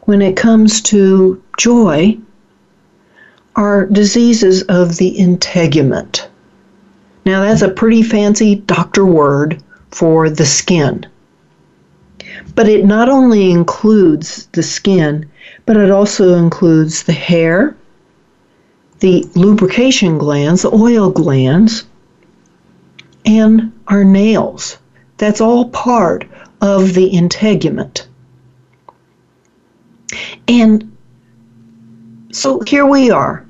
when 0.03 0.21
it 0.21 0.37
comes 0.37 0.81
to 0.83 1.43
joy 1.57 2.17
are 3.57 3.85
diseases 3.87 4.61
of 4.63 4.95
the 4.95 5.09
integument. 5.09 6.29
Now, 7.25 7.41
that's 7.41 7.61
a 7.61 7.67
pretty 7.67 8.03
fancy 8.03 8.55
doctor 8.55 9.05
word 9.05 9.61
for 9.91 10.29
the 10.29 10.45
skin. 10.45 11.05
But 12.55 12.69
it 12.69 12.85
not 12.85 13.09
only 13.09 13.51
includes 13.51 14.47
the 14.53 14.63
skin, 14.63 15.29
but 15.65 15.75
it 15.75 15.91
also 15.91 16.35
includes 16.35 17.03
the 17.03 17.11
hair, 17.11 17.75
the 19.03 19.29
lubrication 19.35 20.17
glands, 20.17 20.61
the 20.61 20.73
oil 20.73 21.11
glands, 21.11 21.83
and 23.25 23.73
our 23.89 24.05
nails. 24.05 24.77
That's 25.17 25.41
all 25.41 25.67
part 25.71 26.25
of 26.61 26.93
the 26.93 27.07
integument. 27.07 28.07
And 30.47 30.95
so 32.31 32.61
here 32.61 32.85
we 32.85 33.11
are. 33.11 33.45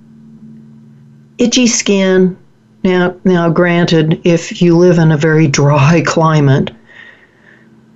Itchy 1.38 1.68
skin. 1.68 2.36
Now, 2.84 3.16
now 3.24 3.52
granted, 3.52 4.22
if 4.24 4.60
you 4.60 4.76
live 4.76 4.98
in 4.98 5.12
a 5.12 5.18
very 5.18 5.46
dry 5.46 6.02
climate, 6.04 6.72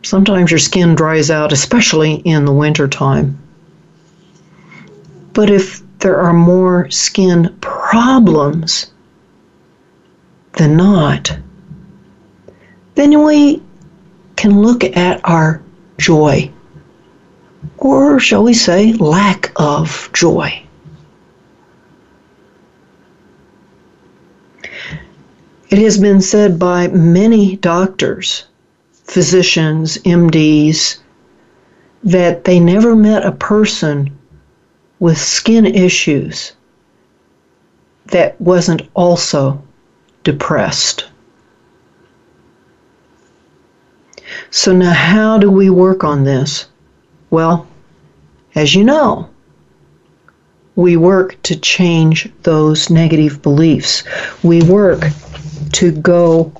sometimes 0.04 0.52
your 0.52 0.60
skin 0.60 0.94
dries 0.94 1.32
out, 1.32 1.52
especially 1.52 2.18
in 2.18 2.46
the 2.46 2.54
wintertime. 2.54 3.40
But 5.34 5.50
if 5.50 5.82
there 6.00 6.20
are 6.20 6.34
more 6.34 6.90
skin 6.92 7.56
problems 7.62 8.92
than 10.54 10.76
not, 10.76 11.38
then 12.96 13.24
we 13.24 13.62
can 14.36 14.62
look 14.62 14.84
at 14.84 15.22
our 15.24 15.62
joy, 15.98 16.52
or 17.78 18.20
shall 18.20 18.44
we 18.44 18.54
say, 18.54 18.94
lack 18.94 19.52
of 19.56 20.10
joy. 20.14 20.64
It 25.70 25.80
has 25.80 25.98
been 25.98 26.22
said 26.22 26.58
by 26.58 26.88
many 26.88 27.58
doctors, 27.58 28.46
physicians, 29.04 29.98
MDs, 30.00 31.00
that 32.04 32.46
they 32.46 32.60
never 32.60 32.96
met 32.96 33.26
a 33.26 33.32
person 33.34 34.17
with 35.00 35.18
skin 35.18 35.66
issues 35.66 36.54
that 38.08 38.40
wasn't 38.42 38.82
also 38.94 39.62
depressed. 40.24 41.06
So, 44.50 44.74
now 44.74 44.94
how 44.94 45.38
do 45.38 45.52
we 45.52 45.70
work 45.70 46.04
on 46.04 46.24
this? 46.24 46.68
Well, 47.30 47.68
as 48.56 48.74
you 48.76 48.84
know, 48.84 49.30
we 50.76 50.96
work 50.96 51.42
to 51.44 51.56
change 51.56 52.32
those 52.44 52.90
negative 52.90 53.42
beliefs. 53.42 54.04
We 54.44 54.62
work 54.64 55.04
to 55.74 55.92
go 55.92 56.54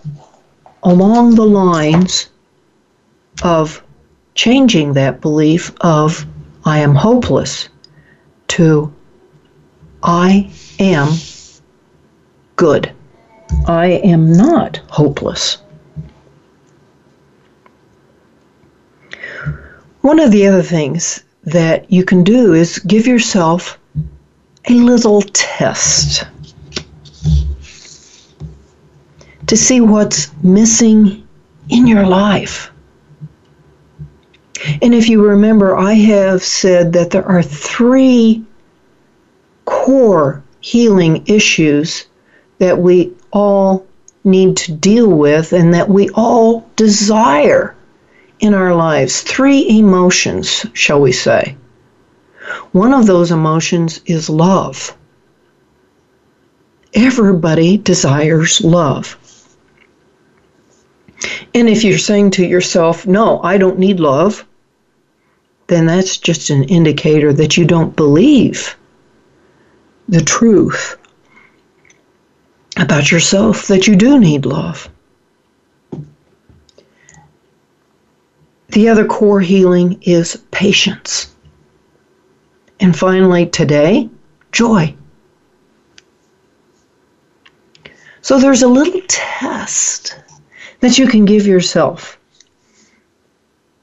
along 0.84 1.36
the 1.36 1.46
lines 1.46 2.30
of 3.44 3.84
changing 4.36 4.94
that 4.94 5.22
belief 5.22 5.72
of 5.82 6.26
I 6.66 6.80
am 6.80 6.96
hopeless 6.96 7.70
to 8.58 8.92
I 10.02 10.50
am 10.80 11.10
good. 12.56 12.92
I 13.68 14.02
am 14.04 14.34
not 14.34 14.78
hopeless. 14.90 15.58
One 20.02 20.20
of 20.20 20.32
the 20.32 20.48
other 20.48 20.64
things 20.64 21.24
that 21.44 21.92
you 21.92 22.04
can 22.04 22.24
do 22.24 22.54
is 22.54 22.80
give 22.80 23.06
yourself 23.06 23.78
a 24.68 24.74
little 24.74 25.22
test 25.22 26.26
to 29.46 29.56
see 29.56 29.82
what's 29.82 30.32
missing 30.42 31.28
in 31.70 31.86
your 31.86 32.08
life. 32.08 32.72
And 34.82 34.96
if 34.96 35.08
you 35.08 35.24
remember, 35.24 35.78
I 35.78 35.94
have 35.94 36.44
said 36.44 36.94
that 36.94 37.12
there 37.12 37.28
are 37.28 37.44
three 37.44 38.44
core 39.88 40.44
healing 40.60 41.24
issues 41.28 42.08
that 42.58 42.78
we 42.78 43.10
all 43.32 43.88
need 44.26 44.58
to 44.58 44.74
deal 44.74 45.10
with 45.10 45.54
and 45.54 45.74
that 45.74 45.88
we 45.88 46.10
all 46.10 46.70
desire 46.76 47.74
in 48.42 48.54
our 48.54 48.76
lives. 48.76 49.22
Three 49.22 49.66
emotions, 49.80 50.66
shall 50.74 51.00
we 51.00 51.14
say. 51.14 51.56
One 52.74 52.94
of 52.94 53.06
those 53.06 53.32
emotions 53.32 54.02
is 54.06 54.30
love. 54.30 54.94
Everybody 56.94 57.78
desires 57.78 58.60
love. 58.60 59.18
And 61.56 61.70
if 61.70 61.86
you're 61.86 61.98
saying 61.98 62.32
to 62.32 62.46
yourself, 62.46 63.08
no, 63.08 63.42
I 63.42 63.58
don't 63.58 63.80
need 63.80 64.02
love, 64.02 64.46
then 65.68 65.86
that's 65.86 66.18
just 66.18 66.50
an 66.50 66.66
indicator 66.66 67.32
that 67.32 67.56
you 67.56 67.64
don't 67.64 67.96
believe 67.96 68.76
the 70.08 70.22
truth 70.22 70.98
about 72.78 73.12
yourself 73.12 73.68
that 73.68 73.88
you 73.88 73.96
do 73.96 74.20
need 74.20 74.46
love. 74.46 74.90
The 78.70 78.90
other 78.90 79.06
core 79.06 79.42
healing 79.42 80.02
is 80.04 80.44
patience. 80.52 81.34
And 82.80 82.98
finally, 82.98 83.48
today, 83.48 84.10
joy. 84.52 84.94
So 88.22 88.40
there's 88.40 88.62
a 88.62 88.68
little 88.68 89.02
test 89.08 90.20
that 90.82 90.98
you 90.98 91.08
can 91.08 91.26
give 91.26 91.48
yourself 91.48 92.20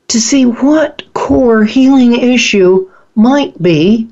to 0.09 0.21
see 0.21 0.45
what 0.45 1.03
core 1.15 1.65
healing 1.65 2.15
issue 2.15 2.89
might 3.17 3.61
be 3.61 4.09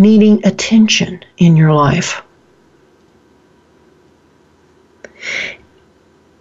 needing 0.00 0.44
attention 0.46 1.22
in 1.36 1.56
your 1.56 1.72
life. 1.72 2.22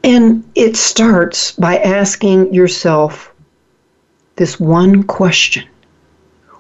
And 0.02 0.50
it 0.56 0.78
starts 0.78 1.52
by 1.52 1.78
asking 1.78 2.54
yourself 2.54 3.34
this 4.38 4.60
one 4.60 5.04
question 5.04 5.68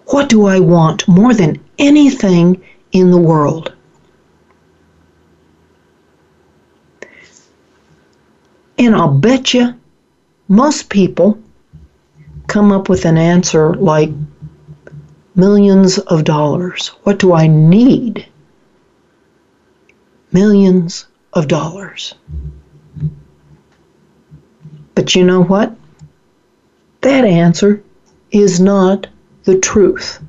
What 0.08 0.28
do 0.28 0.46
I 0.46 0.60
want 0.60 1.08
more 1.08 1.34
than 1.34 1.60
anything 1.78 2.62
in 2.92 3.12
the 3.12 3.18
world? 3.18 3.74
And 8.78 8.94
I'll 8.94 9.14
bet 9.14 9.54
you 9.54 9.74
most 10.50 10.90
people 10.90 11.40
come 12.48 12.72
up 12.74 12.90
with 12.90 13.06
an 13.06 13.18
answer 13.18 13.74
like 13.76 14.10
millions 15.40 15.98
of 15.98 16.24
dollars. 16.24 16.90
What 17.04 17.20
do 17.20 17.34
I 17.34 17.48
need? 17.48 18.28
Millions 20.32 21.08
of 21.34 21.48
dollars. 21.48 22.16
But 24.96 25.16
you 25.16 25.24
know 25.24 25.44
what? 25.44 25.76
That 27.02 27.26
answer 27.26 27.84
is 28.32 28.60
not 28.60 29.08
the 29.44 29.58
truth. 29.60 30.22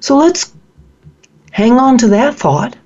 So 0.00 0.16
let's 0.16 0.52
hang 1.52 1.74
on 1.74 1.98
to 1.98 2.08
that 2.08 2.34
thought 2.34 2.76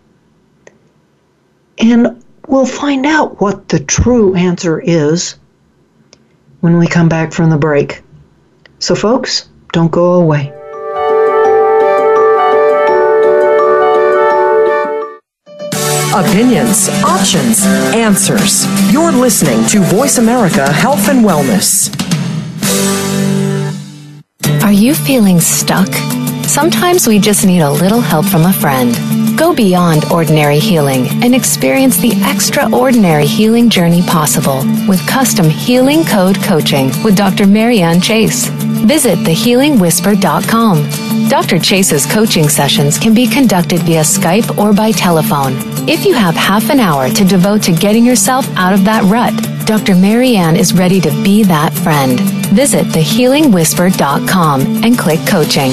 and 1.78 2.22
We'll 2.50 2.66
find 2.66 3.06
out 3.06 3.40
what 3.40 3.68
the 3.68 3.78
true 3.78 4.34
answer 4.34 4.80
is 4.80 5.36
when 6.58 6.78
we 6.78 6.88
come 6.88 7.08
back 7.08 7.32
from 7.32 7.48
the 7.48 7.56
break. 7.56 8.02
So, 8.80 8.96
folks, 8.96 9.48
don't 9.72 9.90
go 9.90 10.14
away. 10.14 10.52
Opinions, 16.12 16.88
options, 17.04 17.64
answers. 17.94 18.66
You're 18.92 19.12
listening 19.12 19.64
to 19.68 19.80
Voice 19.80 20.18
America 20.18 20.70
Health 20.72 21.08
and 21.08 21.24
Wellness. 21.24 21.88
Are 24.64 24.72
you 24.72 24.94
feeling 24.94 25.40
stuck? 25.40 25.88
Sometimes 26.44 27.06
we 27.06 27.20
just 27.20 27.46
need 27.46 27.60
a 27.60 27.70
little 27.70 28.00
help 28.00 28.26
from 28.26 28.42
a 28.42 28.52
friend. 28.52 28.96
Go 29.40 29.54
beyond 29.54 30.04
ordinary 30.12 30.58
healing 30.58 31.06
and 31.24 31.34
experience 31.34 31.96
the 31.96 32.12
extraordinary 32.26 33.24
healing 33.24 33.70
journey 33.70 34.02
possible 34.02 34.58
with 34.86 35.00
custom 35.08 35.48
healing 35.48 36.04
code 36.04 36.36
coaching 36.42 36.88
with 37.02 37.16
Dr. 37.16 37.46
Marianne 37.46 38.02
Chase. 38.02 38.48
Visit 38.84 39.18
thehealingwhisper.com. 39.20 41.28
Dr. 41.30 41.58
Chase's 41.58 42.04
coaching 42.04 42.50
sessions 42.50 42.98
can 42.98 43.14
be 43.14 43.26
conducted 43.26 43.80
via 43.84 44.02
Skype 44.02 44.58
or 44.58 44.74
by 44.74 44.92
telephone. 44.92 45.54
If 45.88 46.04
you 46.04 46.12
have 46.12 46.34
half 46.34 46.68
an 46.68 46.78
hour 46.78 47.08
to 47.08 47.24
devote 47.24 47.62
to 47.62 47.72
getting 47.72 48.04
yourself 48.04 48.46
out 48.58 48.74
of 48.74 48.84
that 48.84 49.04
rut, 49.04 49.32
Dr. 49.66 49.96
Marianne 49.96 50.56
is 50.56 50.74
ready 50.74 51.00
to 51.00 51.10
be 51.24 51.44
that 51.44 51.72
friend. 51.72 52.20
Visit 52.50 52.84
thehealingwhisper.com 52.88 54.84
and 54.84 54.98
click 54.98 55.20
coaching. 55.26 55.72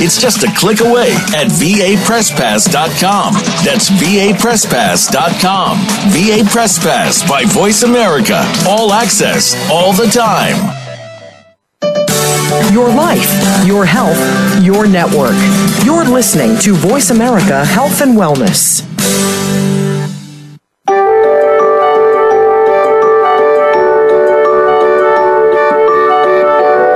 It's 0.00 0.20
just 0.20 0.44
a 0.44 0.52
click 0.56 0.80
away 0.80 1.10
at 1.34 1.48
vapresspass.com. 1.48 3.34
That's 3.64 3.90
vapresspass.com. 3.90 5.78
VA 6.12 6.48
Press 6.48 6.78
Pass 6.78 7.28
by 7.28 7.44
Voice 7.44 7.82
America. 7.82 8.44
All 8.68 8.92
access, 8.92 9.56
all 9.70 9.92
the 9.92 10.06
time. 10.06 10.56
Your 12.72 12.88
life, 12.88 13.66
your 13.66 13.84
health, 13.84 14.18
your 14.62 14.86
network. 14.86 15.34
You're 15.84 16.04
listening 16.04 16.56
to 16.58 16.74
Voice 16.74 17.10
America 17.10 17.64
Health 17.64 18.00
and 18.00 18.16
Wellness. 18.16 18.84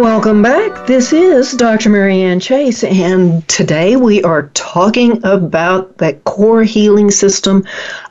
Welcome 0.00 0.40
back. 0.42 0.86
This 0.86 1.12
is 1.12 1.52
Dr. 1.52 1.90
Marianne 1.90 2.40
Chase, 2.40 2.84
and 2.84 3.46
today 3.48 3.96
we 3.96 4.22
are 4.22 4.44
talking 4.54 5.22
about 5.26 5.98
that 5.98 6.24
core 6.24 6.64
healing 6.64 7.10
system 7.10 7.66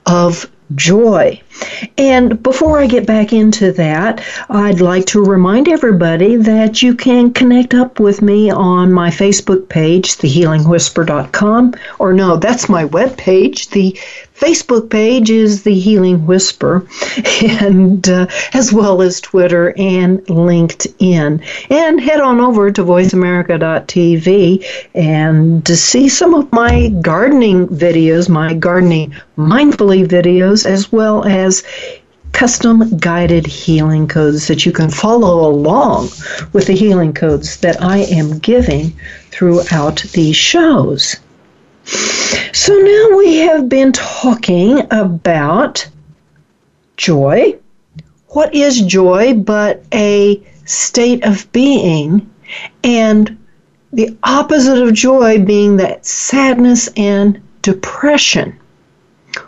of 0.06 0.45
joy. 0.75 1.41
And 1.97 2.41
before 2.43 2.80
I 2.80 2.86
get 2.86 3.08
back 3.08 3.34
into 3.34 3.71
that, 3.71 4.23
I'd 4.49 4.82
like 4.82 5.08
to 5.08 5.23
remind 5.23 5.67
everybody 5.67 6.36
that 6.36 6.84
you 6.84 6.93
can 6.93 7.34
connect 7.34 7.73
up 7.73 7.99
with 7.99 8.21
me 8.21 8.52
on 8.52 8.93
my 8.93 9.10
Facebook 9.10 9.67
page, 9.67 10.17
thehealingwhisper.com, 10.17 11.73
or 11.97 12.13
no, 12.13 12.38
that's 12.38 12.69
my 12.69 12.86
web 12.86 13.17
page. 13.17 13.69
The 13.69 13.99
Facebook 14.39 14.89
page 14.89 15.30
is 15.30 15.63
The 15.63 15.78
Healing 15.78 16.25
Whisper, 16.25 16.88
and 17.43 18.08
uh, 18.08 18.28
as 18.54 18.71
well 18.71 19.02
as 19.02 19.19
Twitter 19.19 19.73
and 19.78 20.19
LinkedIn. 20.28 21.43
And 21.69 21.99
head 21.99 22.21
on 22.21 22.39
over 22.39 22.71
to 22.71 22.84
voiceamerica.tv 22.84 24.65
and 24.95 25.65
to 25.65 25.75
see 25.75 26.08
some 26.08 26.34
of 26.34 26.49
my 26.54 26.88
gardening 27.02 27.67
videos, 27.67 28.30
my 28.30 28.54
gardening 28.54 29.13
mindfully 29.38 30.08
videos, 30.08 30.65
as 30.65 30.89
well 30.89 31.25
as 31.25 31.63
custom 32.32 32.97
guided 32.97 33.45
healing 33.45 34.08
codes 34.08 34.47
that 34.47 34.65
you 34.65 34.71
can 34.71 34.89
follow 34.89 35.49
along 35.49 36.08
with 36.54 36.67
the 36.67 36.73
healing 36.73 37.12
codes 37.12 37.58
that 37.58 37.82
I 37.82 37.97
am 37.97 38.39
giving 38.39 38.93
throughout 39.32 39.97
these 40.13 40.38
shows. 40.38 41.17
So 42.54 42.73
now 42.78 43.17
we 43.17 43.38
have 43.38 43.67
been 43.69 43.91
talking 43.91 44.82
about 44.91 45.88
joy. 46.97 47.56
What 48.28 48.54
is 48.54 48.82
joy 48.82 49.34
but 49.34 49.84
a 49.93 50.41
state 50.65 51.23
of 51.23 51.52
being? 51.52 52.30
And 52.84 53.38
the 53.91 54.15
opposite 54.23 54.82
of 54.82 54.93
joy 54.93 55.43
being 55.43 55.78
that 55.78 56.06
sadness 56.06 56.89
and 56.95 57.41
depression, 57.62 58.60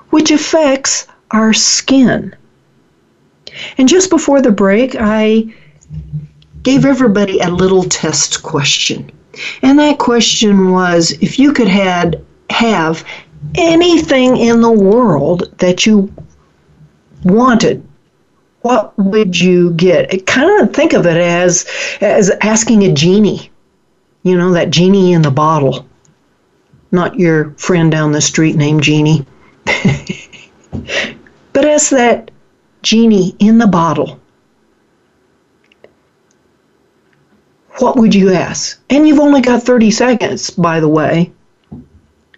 which 0.09 0.31
affects 0.31 1.07
our 1.31 1.53
skin. 1.53 2.35
And 3.77 3.87
just 3.87 4.09
before 4.09 4.41
the 4.41 4.51
break, 4.51 4.95
I 4.97 5.53
gave 6.63 6.85
everybody 6.85 7.39
a 7.39 7.49
little 7.49 7.83
test 7.83 8.41
question. 8.41 9.11
And 9.61 9.79
that 9.79 9.99
question 9.99 10.71
was 10.71 11.11
if 11.21 11.39
you 11.39 11.53
could 11.53 11.67
had 11.67 12.23
have 12.51 13.03
anything 13.55 14.37
in 14.37 14.61
the 14.61 14.71
world 14.71 15.51
that 15.57 15.85
you 15.85 16.13
wanted, 17.23 17.85
what 18.61 18.97
would 18.97 19.39
you 19.39 19.71
get? 19.71 20.13
It 20.13 20.25
kind 20.25 20.61
of 20.61 20.73
think 20.73 20.93
of 20.93 21.05
it 21.05 21.17
as 21.17 21.65
as 21.99 22.29
asking 22.41 22.83
a 22.83 22.93
genie. 22.93 23.49
You 24.23 24.37
know, 24.37 24.51
that 24.53 24.69
genie 24.69 25.13
in 25.13 25.23
the 25.23 25.31
bottle. 25.31 25.87
Not 26.91 27.19
your 27.19 27.51
friend 27.51 27.91
down 27.91 28.11
the 28.11 28.21
street 28.21 28.55
named 28.55 28.83
Genie, 28.83 29.25
but 31.53 31.65
as 31.65 31.89
that 31.89 32.29
genie 32.83 33.33
in 33.39 33.57
the 33.57 33.67
bottle. 33.67 34.19
What 37.77 37.95
would 37.95 38.13
you 38.13 38.33
ask? 38.33 38.77
And 38.89 39.07
you've 39.07 39.21
only 39.21 39.41
got 39.41 39.63
30 39.63 39.89
seconds, 39.89 40.49
by 40.49 40.81
the 40.81 40.89
way 40.89 41.31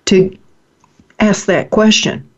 to 0.05 0.35
ask 1.19 1.45
that 1.45 1.69
question. 1.69 2.29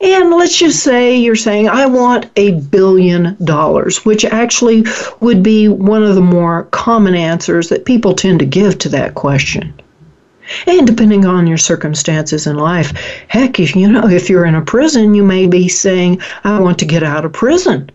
And 0.00 0.30
let's 0.30 0.58
just 0.58 0.82
say 0.82 1.16
you're 1.16 1.36
saying, 1.36 1.68
I 1.68 1.86
want 1.86 2.26
a 2.36 2.52
billion 2.52 3.36
dollars, 3.44 4.04
which 4.04 4.24
actually 4.24 4.84
would 5.20 5.42
be 5.42 5.68
one 5.68 6.02
of 6.02 6.14
the 6.14 6.20
more 6.20 6.64
common 6.64 7.14
answers 7.14 7.68
that 7.68 7.84
people 7.84 8.14
tend 8.14 8.40
to 8.40 8.46
give 8.46 8.78
to 8.78 8.88
that 8.90 9.14
question. 9.14 9.72
And 10.66 10.86
depending 10.86 11.24
on 11.24 11.46
your 11.46 11.56
circumstances 11.58 12.46
in 12.46 12.56
life, 12.56 12.90
heck, 13.28 13.58
if 13.60 13.74
you 13.74 13.90
know, 13.90 14.08
if 14.08 14.28
you're 14.28 14.44
in 14.44 14.54
a 14.54 14.62
prison, 14.62 15.14
you 15.14 15.24
may 15.24 15.46
be 15.46 15.68
saying, 15.68 16.20
I 16.42 16.60
want 16.60 16.78
to 16.80 16.84
get 16.84 17.02
out 17.02 17.24
of 17.24 17.32
prison. 17.32 17.90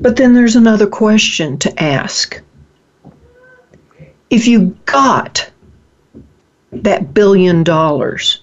But 0.00 0.16
then 0.16 0.34
there's 0.34 0.56
another 0.56 0.86
question 0.86 1.58
to 1.58 1.82
ask 1.82 2.40
if 4.30 4.46
you 4.46 4.76
got 4.86 5.50
that 6.72 7.12
billion 7.12 7.64
dollars, 7.64 8.42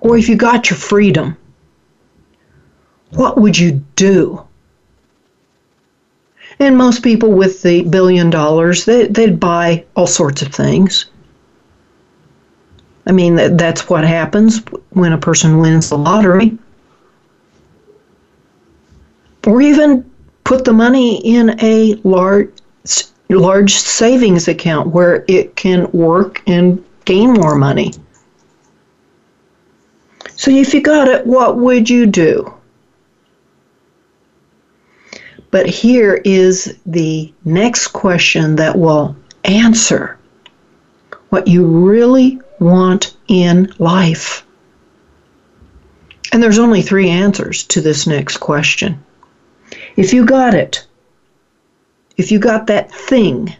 or 0.00 0.16
if 0.16 0.28
you 0.28 0.36
got 0.36 0.70
your 0.70 0.76
freedom, 0.76 1.36
what 3.10 3.40
would 3.40 3.58
you 3.58 3.84
do? 3.96 4.42
And 6.60 6.76
most 6.76 7.02
people 7.02 7.32
with 7.32 7.62
the 7.62 7.82
billion 7.82 8.30
dollars, 8.30 8.84
they, 8.84 9.06
they'd 9.06 9.38
buy 9.38 9.84
all 9.96 10.06
sorts 10.06 10.42
of 10.42 10.54
things. 10.54 11.06
I 13.06 13.12
mean, 13.12 13.36
that, 13.36 13.58
that's 13.58 13.88
what 13.88 14.04
happens 14.04 14.58
when 14.90 15.12
a 15.12 15.18
person 15.18 15.58
wins 15.58 15.88
the 15.88 15.98
lottery. 15.98 16.56
Or 19.46 19.62
even 19.62 20.08
put 20.44 20.64
the 20.64 20.72
money 20.72 21.16
in 21.24 21.58
a 21.62 21.94
large 22.04 22.50
large 23.28 23.74
savings 23.74 24.48
account 24.48 24.88
where 24.88 25.24
it 25.28 25.54
can 25.56 25.90
work 25.92 26.42
and 26.46 26.82
gain 27.04 27.32
more 27.32 27.54
money. 27.54 27.92
So 30.36 30.50
if 30.50 30.72
you 30.72 30.80
got 30.80 31.08
it, 31.08 31.26
what 31.26 31.56
would 31.56 31.90
you 31.90 32.06
do? 32.06 32.54
But 35.50 35.66
here 35.66 36.20
is 36.24 36.78
the 36.86 37.32
next 37.44 37.88
question 37.88 38.56
that 38.56 38.76
will 38.76 39.16
answer 39.44 40.18
what 41.30 41.48
you 41.48 41.66
really 41.66 42.40
want 42.60 43.16
in 43.28 43.72
life. 43.78 44.44
And 46.32 46.42
there's 46.42 46.58
only 46.58 46.82
three 46.82 47.08
answers 47.08 47.64
to 47.64 47.80
this 47.80 48.06
next 48.06 48.38
question. 48.38 49.02
If 49.96 50.12
you 50.12 50.24
got 50.24 50.54
it, 50.54 50.86
if 52.18 52.32
you 52.32 52.40
got 52.40 52.66
that 52.66 52.92
thing 52.92 53.54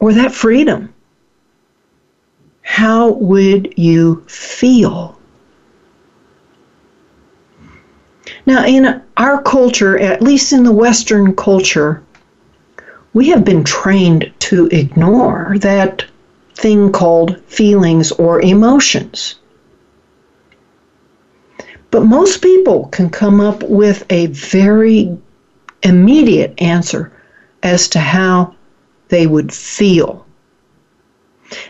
or 0.00 0.12
that 0.12 0.32
freedom, 0.32 0.92
how 2.62 3.12
would 3.12 3.72
you 3.78 4.24
feel? 4.26 5.18
Now, 8.44 8.66
in 8.66 9.00
our 9.16 9.40
culture, 9.42 9.96
at 9.98 10.20
least 10.20 10.52
in 10.52 10.64
the 10.64 10.72
Western 10.72 11.34
culture, 11.34 12.02
we 13.14 13.28
have 13.28 13.44
been 13.44 13.64
trained 13.64 14.32
to 14.40 14.66
ignore 14.66 15.54
that 15.60 16.04
thing 16.54 16.90
called 16.90 17.40
feelings 17.46 18.10
or 18.12 18.40
emotions. 18.40 19.36
But 21.92 22.04
most 22.04 22.42
people 22.42 22.88
can 22.88 23.08
come 23.08 23.40
up 23.40 23.62
with 23.62 24.04
a 24.10 24.26
very 24.26 25.16
immediate 25.82 26.60
answer 26.60 27.15
as 27.62 27.88
to 27.88 27.98
how 28.00 28.54
they 29.08 29.26
would 29.26 29.52
feel 29.52 30.26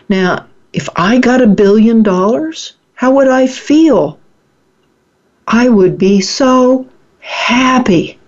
Now, 0.09 0.47
if 0.73 0.89
I 0.95 1.19
got 1.19 1.41
a 1.41 1.47
billion 1.47 2.03
dollars, 2.03 2.73
how 2.93 3.13
would 3.15 3.27
I 3.27 3.47
feel? 3.47 4.19
I 5.47 5.69
would 5.69 5.97
be 5.97 6.21
so 6.21 6.87
happy. 7.19 8.19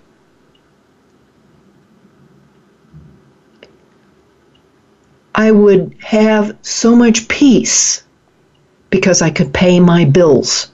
I 5.36 5.52
would 5.52 5.96
have 6.00 6.58
so 6.62 6.96
much 6.96 7.28
peace 7.28 8.04
because 8.90 9.22
I 9.22 9.30
could 9.30 9.54
pay 9.54 9.80
my 9.80 10.06
bills. 10.06 10.72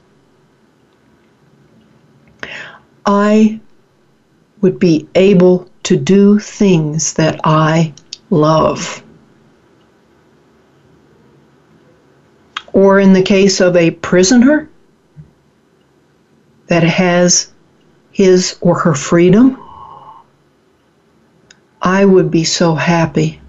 I 3.05 3.59
would 4.61 4.79
be 4.79 5.07
able 5.15 5.69
to 5.85 5.95
do 5.95 6.39
things 6.39 7.13
that 7.13 7.39
I 7.43 7.93
love. 8.31 9.03
Or 12.73 12.99
in 12.99 13.13
the 13.13 13.21
case 13.21 13.61
of 13.61 13.75
a 13.75 13.91
prisoner 13.91 14.67
that 16.67 16.81
has 16.81 17.53
his 18.11 18.57
or 18.61 18.79
her 18.79 18.95
freedom, 18.95 19.61
I 21.83 22.03
would 22.03 22.31
be 22.31 22.43
so 22.43 22.73
happy. 22.73 23.39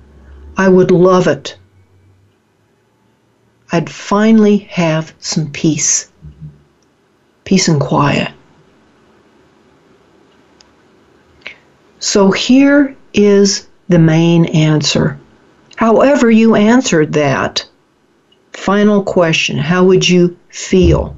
I 0.58 0.68
would 0.68 0.90
love 0.90 1.28
it. 1.28 1.56
I'd 3.72 3.88
finally 3.88 4.58
have 4.58 5.14
some 5.20 5.50
peace, 5.50 6.12
peace 7.44 7.68
and 7.68 7.80
quiet. 7.80 8.35
So 12.06 12.30
here 12.30 12.94
is 13.14 13.66
the 13.88 13.98
main 13.98 14.44
answer. 14.44 15.18
However, 15.74 16.30
you 16.30 16.54
answered 16.54 17.14
that 17.14 17.66
final 18.52 19.02
question 19.02 19.58
how 19.58 19.82
would 19.82 20.08
you 20.08 20.36
feel? 20.48 21.16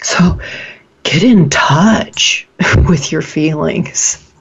So 0.00 0.40
get 1.02 1.22
in 1.22 1.50
touch 1.50 2.48
with 2.88 3.12
your 3.12 3.20
feelings. 3.20 4.32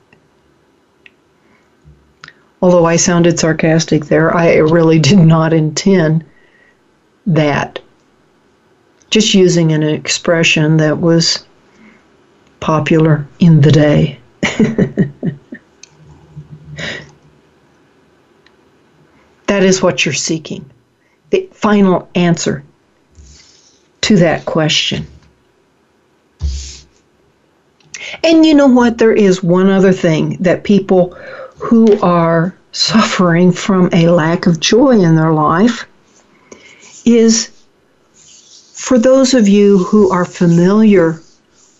Although 2.62 2.86
I 2.86 2.96
sounded 2.96 3.38
sarcastic 3.40 4.06
there, 4.06 4.34
I 4.34 4.56
really 4.56 5.00
did 5.00 5.20
not 5.20 5.52
intend 5.52 6.24
that. 7.28 7.80
Just 9.10 9.34
using 9.34 9.74
an 9.74 9.84
expression 9.84 10.78
that 10.78 10.98
was 10.98 11.46
popular 12.62 13.28
in 13.42 13.60
the 13.60 13.72
day. 13.74 14.20
that 19.48 19.64
is 19.64 19.82
what 19.82 20.06
you're 20.06 20.14
seeking. 20.14 20.70
The 21.30 21.50
final 21.54 22.10
answer 22.16 22.64
to 24.02 24.18
that 24.18 24.46
question. 24.46 25.06
And 28.24 28.46
you 28.46 28.54
know 28.54 28.68
what? 28.68 28.98
There 28.98 29.14
is 29.14 29.44
one 29.44 29.70
other 29.70 29.92
thing 29.92 30.38
that 30.40 30.64
people 30.64 31.14
who 31.58 32.00
are 32.02 32.56
suffering 32.72 33.52
from 33.52 33.90
a 33.94 34.10
lack 34.10 34.48
of 34.48 34.60
joy 34.60 34.92
in 34.92 35.16
their 35.16 35.34
life 35.34 35.86
is 37.06 37.50
for 38.80 38.98
those 38.98 39.34
of 39.34 39.48
you 39.48 39.80
who 39.80 40.10
are 40.12 40.26
familiar 40.26 41.22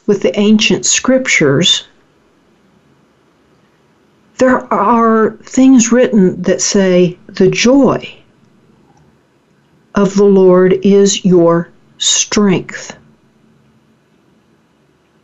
with 0.06 0.22
the 0.22 0.38
ancient 0.40 0.86
scriptures, 0.86 1.88
there 4.40 4.74
are 4.74 5.32
things 5.44 5.92
written 5.92 6.42
that 6.42 6.62
say 6.62 7.20
the 7.28 7.50
joy 7.50 8.18
of 9.96 10.16
the 10.16 10.24
Lord 10.24 10.74
is 10.82 11.26
your 11.26 11.70
strength. 11.98 12.96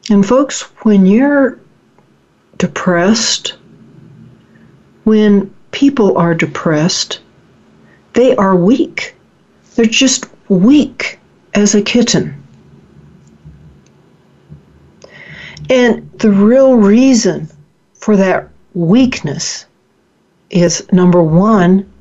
And 0.09 0.26
folks, 0.26 0.63
when 0.84 1.05
you're 1.05 1.57
depressed, 2.57 3.55
when 5.05 5.53
people 5.72 6.18
are 6.18 6.36
depressed, 6.36 7.22
they 8.13 8.36
are 8.36 8.55
weak. 8.55 9.16
They're 9.76 9.86
just 9.86 10.26
weak 10.49 11.20
as 11.53 11.74
a 11.74 11.82
kitten. 11.82 12.43
And 15.70 16.11
the 16.20 16.32
real 16.32 16.76
reason 16.76 17.47
for 17.93 18.18
that 18.18 18.49
weakness 18.76 19.65
is 20.51 20.86
number 20.91 21.23
one, 21.23 21.91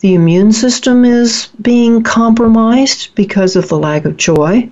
the 0.00 0.14
immune 0.14 0.52
system 0.52 1.04
is 1.04 1.48
being 1.62 2.02
compromised 2.02 3.14
because 3.14 3.56
of 3.56 3.68
the 3.68 3.78
lack 3.78 4.04
of 4.04 4.16
joy. 4.16 4.68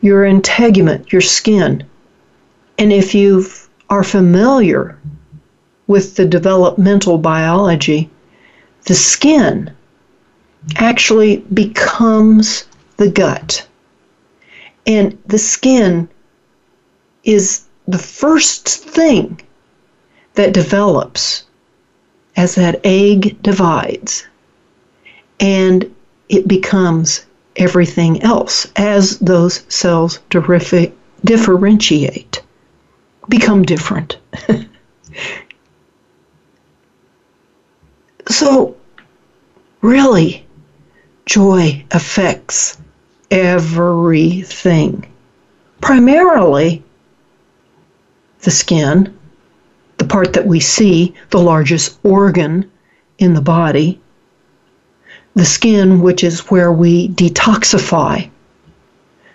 Your 0.00 0.24
integument, 0.24 1.12
your 1.12 1.20
skin. 1.20 1.84
And 2.78 2.92
if 2.92 3.14
you 3.14 3.44
are 3.90 4.04
familiar 4.04 4.98
with 5.88 6.16
the 6.16 6.24
developmental 6.24 7.18
biology, 7.18 8.08
the 8.86 8.94
skin 8.94 9.70
actually 10.76 11.38
becomes 11.52 12.64
the 12.96 13.10
gut. 13.10 13.66
And 14.86 15.18
the 15.26 15.38
skin 15.38 16.08
is 17.24 17.64
the 17.86 17.98
first 17.98 18.68
thing 18.68 19.40
that 20.34 20.54
develops 20.54 21.44
as 22.36 22.54
that 22.54 22.80
egg 22.84 23.40
divides 23.42 24.26
and 25.40 25.94
it 26.28 26.46
becomes 26.48 27.26
everything 27.56 28.22
else 28.22 28.66
as 28.76 29.18
those 29.18 29.64
cells 29.68 30.20
differentiate, 31.24 32.42
become 33.28 33.62
different. 33.62 34.18
so, 38.28 38.76
really, 39.82 40.46
joy 41.26 41.84
affects 41.90 42.78
everything. 43.30 45.06
Primarily, 45.80 46.81
the 48.42 48.50
skin, 48.50 49.16
the 49.98 50.04
part 50.04 50.32
that 50.34 50.46
we 50.46 50.60
see, 50.60 51.14
the 51.30 51.40
largest 51.40 51.98
organ 52.02 52.70
in 53.18 53.34
the 53.34 53.40
body, 53.40 54.00
the 55.34 55.44
skin, 55.44 56.00
which 56.00 56.22
is 56.22 56.50
where 56.50 56.72
we 56.72 57.08
detoxify, 57.08 58.28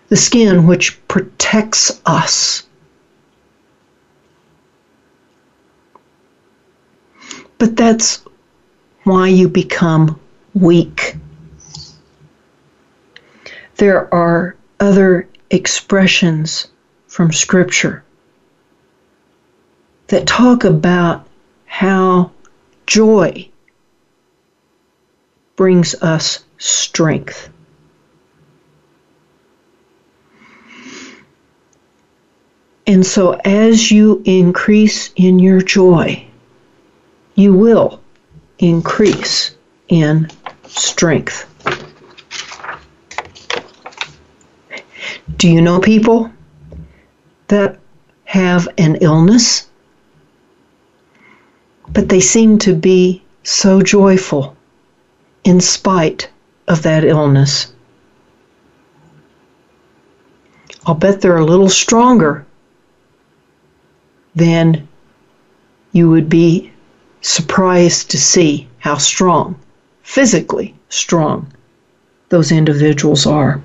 the 0.10 0.16
skin, 0.16 0.68
which 0.68 1.05
protects 1.08 2.01
us. 2.05 2.64
But 7.58 7.76
that's 7.76 8.24
why 9.03 9.30
you 9.30 9.47
become 9.47 10.20
weak. 10.53 11.16
There 13.78 14.14
are 14.14 14.55
other 14.80 15.28
expressions 15.49 16.68
from 17.08 17.32
Scripture 17.32 18.03
that 20.08 20.26
talk 20.26 20.64
about 20.64 21.28
how 21.66 22.32
joy 22.86 23.49
brings 25.55 25.95
us 26.01 26.43
strength. 26.58 27.49
And 32.88 33.05
so, 33.05 33.34
as 33.43 33.91
you 33.91 34.22
increase 34.24 35.12
in 35.18 35.39
your 35.39 35.60
joy, 35.60 36.26
you 37.36 37.53
will 37.53 37.99
increase 38.60 39.55
in 39.89 40.30
strength. 40.66 41.45
Do 45.36 45.49
you 45.49 45.62
know 45.62 45.80
people 45.82 46.32
that 47.49 47.78
have 48.24 48.70
an 48.78 48.95
illness, 49.01 49.70
but 51.89 52.09
they 52.09 52.19
seem 52.19 52.57
to 52.59 52.73
be 52.73 53.23
so 53.43 53.81
joyful 53.81 54.55
in 55.43 55.61
spite 55.61 56.29
of 56.67 56.83
that 56.83 57.03
illness? 57.03 57.73
I'll 60.85 60.95
bet 60.95 61.21
they're 61.21 61.38
a 61.38 61.45
little 61.45 61.69
stronger 61.69 62.45
than 64.35 64.88
you 65.91 66.09
would 66.09 66.29
be 66.29 66.71
surprised 67.21 68.11
to 68.11 68.17
see 68.17 68.67
how 68.79 68.97
strong, 68.97 69.59
physically 70.03 70.75
strong, 70.89 71.51
those 72.29 72.51
individuals 72.51 73.25
are. 73.25 73.61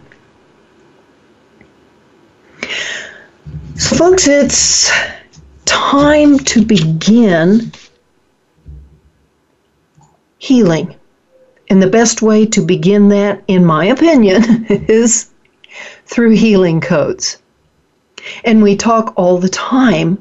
So, 3.77 3.97
folks, 3.97 4.27
it's 4.27 4.91
time 5.65 6.39
to 6.39 6.65
begin 6.65 7.73
healing. 10.43 10.93
And 11.71 11.81
the 11.81 11.87
best 11.87 12.21
way 12.21 12.47
to 12.47 12.61
begin 12.61 13.11
that, 13.11 13.45
in 13.47 13.65
my 13.65 13.85
opinion, 13.87 14.67
is 14.89 15.31
through 16.05 16.31
healing 16.31 16.81
codes. 16.81 17.39
And 18.43 18.61
we 18.61 18.75
talk 18.75 19.15
all 19.17 19.39
the 19.39 19.49
time 19.49 20.19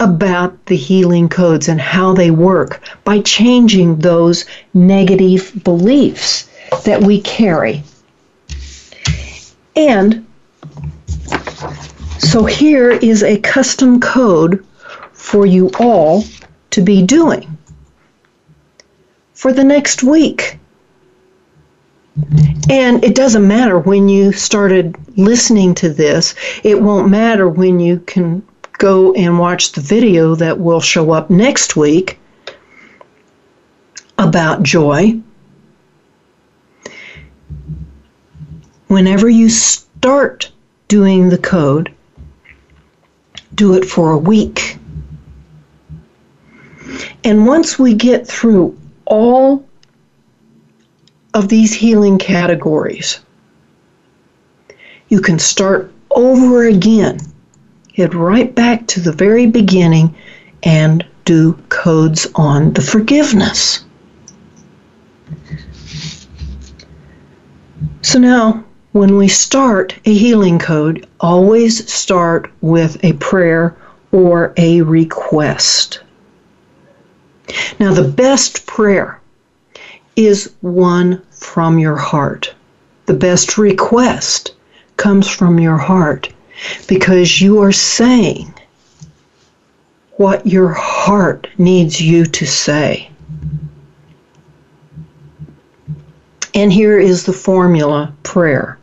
about 0.00 0.66
the 0.66 0.76
healing 0.76 1.28
codes 1.28 1.68
and 1.68 1.80
how 1.80 2.12
they 2.12 2.32
work 2.32 2.82
by 3.04 3.20
changing 3.20 3.98
those 4.00 4.46
negative 4.74 5.52
beliefs 5.62 6.48
that 6.84 7.00
we 7.04 7.20
carry. 7.20 7.84
And 9.76 10.26
so 12.18 12.44
here 12.46 12.90
is 12.90 13.22
a 13.22 13.38
custom 13.38 14.00
code 14.00 14.66
for 15.12 15.46
you 15.46 15.70
all 15.78 16.24
to 16.70 16.82
be 16.82 17.06
doing 17.06 17.51
for 19.42 19.52
the 19.52 19.64
next 19.64 20.04
week. 20.04 20.56
And 22.70 23.02
it 23.02 23.16
doesn't 23.16 23.44
matter 23.44 23.76
when 23.76 24.08
you 24.08 24.30
started 24.30 24.96
listening 25.18 25.74
to 25.82 25.88
this, 25.92 26.36
it 26.62 26.80
won't 26.80 27.08
matter 27.08 27.48
when 27.48 27.80
you 27.80 27.98
can 27.98 28.46
go 28.78 29.12
and 29.14 29.40
watch 29.40 29.72
the 29.72 29.80
video 29.80 30.36
that 30.36 30.60
will 30.60 30.80
show 30.80 31.10
up 31.10 31.28
next 31.28 31.74
week 31.74 32.20
about 34.16 34.62
joy. 34.62 35.20
Whenever 38.86 39.28
you 39.28 39.48
start 39.50 40.52
doing 40.86 41.30
the 41.30 41.38
code, 41.38 41.92
do 43.56 43.74
it 43.74 43.86
for 43.86 44.12
a 44.12 44.18
week. 44.18 44.78
And 47.24 47.44
once 47.44 47.76
we 47.76 47.94
get 47.94 48.24
through 48.24 48.78
all 49.12 49.62
of 51.34 51.48
these 51.48 51.74
healing 51.74 52.16
categories, 52.16 53.20
you 55.10 55.20
can 55.20 55.38
start 55.38 55.92
over 56.10 56.64
again. 56.64 57.20
Head 57.94 58.14
right 58.14 58.54
back 58.54 58.86
to 58.86 59.00
the 59.00 59.12
very 59.12 59.46
beginning 59.46 60.14
and 60.62 61.04
do 61.26 61.52
codes 61.68 62.26
on 62.36 62.72
the 62.72 62.80
forgiveness. 62.80 63.84
So 68.00 68.18
now, 68.18 68.64
when 68.92 69.18
we 69.18 69.28
start 69.28 69.94
a 70.06 70.14
healing 70.14 70.58
code, 70.58 71.06
always 71.20 71.92
start 71.92 72.50
with 72.62 72.96
a 73.04 73.12
prayer 73.14 73.76
or 74.10 74.54
a 74.56 74.80
request. 74.80 76.00
Now, 77.78 77.92
the 77.92 78.08
best 78.08 78.66
prayer 78.66 79.20
is 80.16 80.52
one 80.60 81.22
from 81.30 81.78
your 81.78 81.96
heart. 81.96 82.54
The 83.06 83.14
best 83.14 83.58
request 83.58 84.54
comes 84.96 85.28
from 85.28 85.58
your 85.58 85.78
heart 85.78 86.32
because 86.86 87.40
you 87.40 87.60
are 87.60 87.72
saying 87.72 88.54
what 90.16 90.46
your 90.46 90.72
heart 90.72 91.48
needs 91.58 92.00
you 92.00 92.24
to 92.26 92.46
say. 92.46 93.10
And 96.54 96.72
here 96.72 96.98
is 96.98 97.24
the 97.24 97.32
formula 97.32 98.14
prayer. 98.22 98.78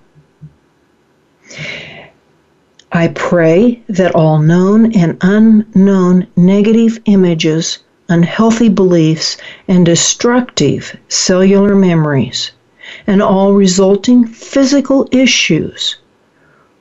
I 2.92 3.10
pray 3.10 3.84
that 3.88 4.16
all 4.16 4.40
known 4.40 4.94
and 4.96 5.18
unknown 5.22 6.28
negative 6.36 7.00
images 7.06 7.80
unhealthy 8.10 8.70
beliefs, 8.70 9.38
and 9.68 9.86
destructive 9.86 10.98
cellular 11.08 11.76
memories, 11.76 12.52
and 13.08 13.22
all 13.22 13.54
resulting 13.54 14.26
physical 14.26 15.08
issues 15.12 15.98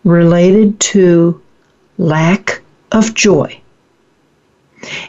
related 0.04 0.78
to 0.80 1.40
lack 1.98 2.62
of 2.92 3.14
joy. 3.14 3.60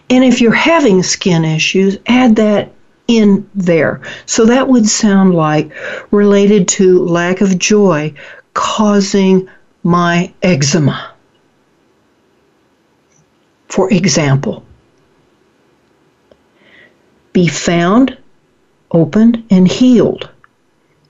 And 0.09 0.23
if 0.23 0.41
you're 0.41 0.51
having 0.51 1.03
skin 1.03 1.45
issues, 1.45 1.97
add 2.07 2.35
that 2.37 2.73
in 3.07 3.49
there. 3.55 4.01
So 4.25 4.45
that 4.45 4.67
would 4.67 4.87
sound 4.87 5.33
like 5.33 5.71
related 6.11 6.67
to 6.69 7.05
lack 7.05 7.41
of 7.41 7.57
joy 7.57 8.13
causing 8.53 9.47
my 9.83 10.33
eczema. 10.41 11.13
For 13.67 13.91
example, 13.93 14.65
be 17.33 17.47
found, 17.47 18.17
opened, 18.91 19.43
and 19.49 19.67
healed 19.67 20.29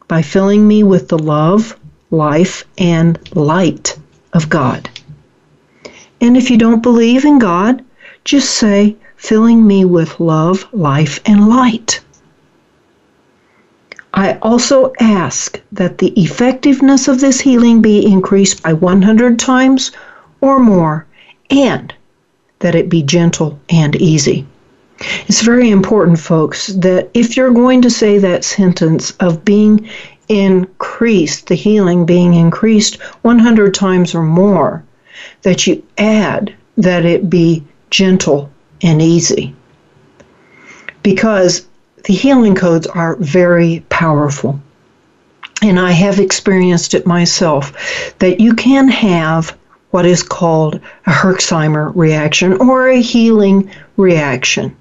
by 0.08 0.22
filling 0.22 0.68
me 0.68 0.84
with 0.84 1.08
the 1.08 1.20
love, 1.20 1.80
life, 2.12 2.66
and 2.78 3.18
light 3.36 3.98
of 4.34 4.50
God. 4.50 4.90
And 6.22 6.36
if 6.36 6.50
you 6.50 6.58
don't 6.58 6.84
believe 6.84 7.26
in 7.26 7.40
God, 7.40 7.84
just 8.24 8.50
say, 8.52 8.96
filling 9.16 9.66
me 9.66 9.86
with 9.86 10.20
love, 10.20 10.68
life, 10.74 11.20
and 11.26 11.50
light. 11.50 12.02
I 14.14 14.38
also 14.42 14.94
ask 15.00 15.60
that 15.72 16.00
the 16.00 16.12
effectiveness 16.20 17.08
of 17.08 17.20
this 17.20 17.40
healing 17.40 17.82
be 17.82 18.06
increased 18.06 18.64
by 18.64 18.74
100 18.74 19.38
times 19.38 19.92
or 20.42 20.60
more, 20.60 21.06
and 21.50 21.94
that 22.60 22.76
it 22.76 22.90
be 22.90 23.04
gentle 23.04 23.60
and 23.70 23.96
easy. 23.96 24.46
It's 25.28 25.42
very 25.42 25.70
important, 25.70 26.20
folks, 26.20 26.68
that 26.68 27.10
if 27.14 27.38
you're 27.38 27.54
going 27.54 27.82
to 27.84 27.90
say 27.90 28.18
that 28.18 28.44
sentence 28.44 29.12
of 29.22 29.46
being 29.46 29.90
increased, 30.28 31.48
the 31.48 31.56
healing 31.56 32.06
being 32.06 32.34
increased 32.34 33.02
100 33.22 33.74
times 33.74 34.14
or 34.14 34.24
more, 34.24 34.84
that 35.44 35.66
you 35.66 35.84
add 35.98 36.54
that 36.78 37.06
it 37.06 37.30
be 37.30 37.64
gentle 37.90 38.52
and 38.82 39.02
easy. 39.02 39.56
Because 41.02 41.66
the 42.04 42.14
healing 42.14 42.56
codes 42.56 42.88
are 42.88 43.16
very 43.18 43.86
powerful. 43.90 44.60
And 45.62 45.80
I 45.80 45.92
have 45.92 46.20
experienced 46.20 46.94
it 46.94 47.08
myself 47.08 48.16
that 48.20 48.40
you 48.40 48.54
can 48.54 48.90
have 48.90 49.58
what 49.92 50.06
is 50.06 50.24
called 50.24 50.76
a 51.06 51.12
Herxheimer 51.12 51.92
reaction 51.96 52.54
or 52.54 52.90
a 52.90 53.02
healing 53.02 53.72
reaction 53.98 54.76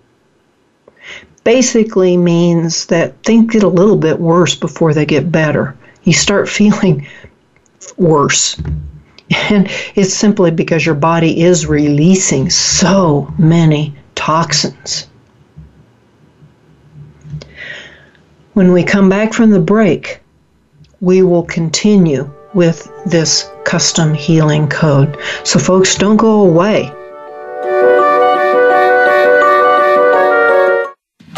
basically 1.45 2.16
means 2.16 2.86
that 2.86 3.22
things 3.22 3.53
get 3.53 3.62
a 3.62 3.68
little 3.68 3.97
bit 3.97 4.18
worse 4.18 4.55
before 4.55 4.95
they 4.95 5.07
get 5.07 5.32
better. 5.32 5.76
You 6.05 6.12
start 6.12 6.49
feeling 6.59 7.07
worse. 7.97 8.61
And 9.51 9.70
it's 9.95 10.14
simply 10.14 10.51
because 10.51 10.86
your 10.86 10.95
body 10.95 11.43
is 11.43 11.66
releasing 11.66 12.49
so 12.49 13.32
many 13.39 13.95
toxins. 14.14 15.07
When 18.55 18.72
we 18.72 18.82
come 18.82 19.09
back 19.09 19.32
from 19.32 19.51
the 19.51 19.61
break, 19.61 20.20
we 21.01 21.22
will 21.22 21.45
continue 21.45 22.30
with 22.55 22.91
this 23.07 23.51
custom 23.64 24.14
healing 24.14 24.68
code. 24.68 25.16
So, 25.45 25.59
folks, 25.59 25.95
don't 25.95 26.16
go 26.16 26.43
away. 26.43 26.93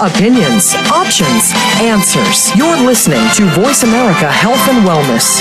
Opinions, 0.01 0.74
options, 0.90 1.53
answers. 1.78 2.57
You're 2.57 2.78
listening 2.86 3.20
to 3.34 3.44
Voice 3.61 3.82
America 3.82 4.32
Health 4.32 4.66
and 4.70 4.86
Wellness. 4.88 5.38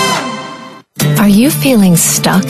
Are 1.18 1.30
you 1.30 1.50
feeling 1.50 1.96
stuck? 1.96 2.44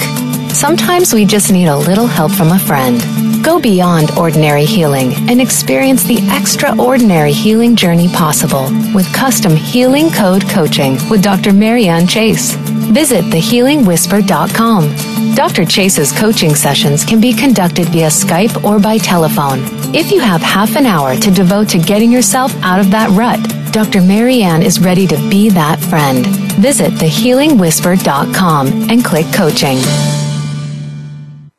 Sometimes 0.49 1.13
we 1.13 1.25
just 1.25 1.51
need 1.51 1.67
a 1.67 1.77
little 1.77 2.07
help 2.07 2.31
from 2.31 2.47
a 2.51 2.57
friend. 2.57 3.28
Go 3.49 3.59
beyond 3.59 4.11
ordinary 4.11 4.63
healing 4.63 5.11
and 5.27 5.41
experience 5.41 6.03
the 6.03 6.19
extraordinary 6.37 7.31
healing 7.31 7.75
journey 7.75 8.07
possible 8.07 8.65
with 8.93 9.11
custom 9.11 9.55
healing 9.55 10.11
code 10.11 10.47
coaching 10.47 10.99
with 11.09 11.23
Dr. 11.23 11.51
Marianne 11.51 12.05
Chase. 12.05 12.53
Visit 12.93 13.25
thehealingwhisper.com. 13.25 15.33
Dr. 15.33 15.65
Chase's 15.65 16.11
coaching 16.11 16.53
sessions 16.53 17.03
can 17.03 17.19
be 17.19 17.33
conducted 17.33 17.87
via 17.87 18.09
Skype 18.09 18.63
or 18.63 18.79
by 18.79 18.99
telephone. 18.99 19.61
If 19.95 20.11
you 20.11 20.19
have 20.19 20.41
half 20.41 20.75
an 20.75 20.85
hour 20.85 21.15
to 21.15 21.31
devote 21.31 21.69
to 21.69 21.79
getting 21.79 22.11
yourself 22.11 22.55
out 22.61 22.79
of 22.79 22.91
that 22.91 23.09
rut, 23.17 23.41
Dr. 23.73 24.03
Marianne 24.03 24.61
is 24.61 24.79
ready 24.79 25.07
to 25.07 25.17
be 25.27 25.49
that 25.49 25.79
friend. 25.79 26.23
Visit 26.61 26.91
thehealingwhisper.com 26.91 28.91
and 28.91 29.03
click 29.03 29.25
coaching. 29.33 29.79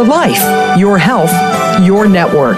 Your 0.00 0.08
life, 0.08 0.78
your 0.78 0.96
health, 0.96 1.30
your 1.84 2.08
network. 2.08 2.56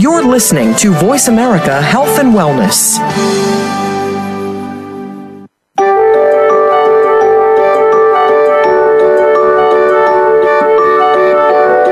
You're 0.00 0.22
listening 0.24 0.72
to 0.76 0.92
Voice 0.92 1.26
America 1.26 1.82
Health 1.82 2.20
and 2.20 2.32
Wellness. 2.32 2.94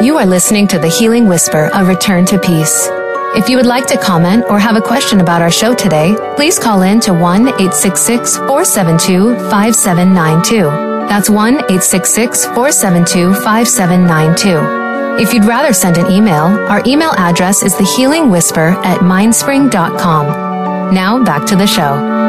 You 0.00 0.16
are 0.16 0.26
listening 0.26 0.68
to 0.68 0.78
The 0.78 0.94
Healing 0.96 1.26
Whisper, 1.26 1.68
a 1.74 1.84
return 1.84 2.24
to 2.26 2.38
peace. 2.38 2.88
If 3.34 3.48
you 3.48 3.56
would 3.56 3.66
like 3.66 3.88
to 3.88 3.98
comment 3.98 4.44
or 4.48 4.60
have 4.60 4.76
a 4.76 4.80
question 4.80 5.18
about 5.18 5.42
our 5.42 5.50
show 5.50 5.74
today, 5.74 6.14
please 6.36 6.60
call 6.60 6.82
in 6.82 7.00
to 7.00 7.12
1 7.12 7.48
866 7.48 8.36
472 8.36 9.34
5792. 9.50 10.91
That's 11.08 11.28
1 11.28 11.54
866 11.54 12.44
472 12.46 13.34
5792. 13.34 15.22
If 15.22 15.34
you'd 15.34 15.44
rather 15.44 15.72
send 15.74 15.98
an 15.98 16.10
email, 16.10 16.44
our 16.70 16.82
email 16.86 17.12
address 17.18 17.62
is 17.62 17.74
thehealingwhisper 17.74 18.74
at 18.84 19.00
mindspring.com. 19.00 20.94
Now 20.94 21.22
back 21.22 21.46
to 21.48 21.56
the 21.56 21.66
show. 21.66 22.22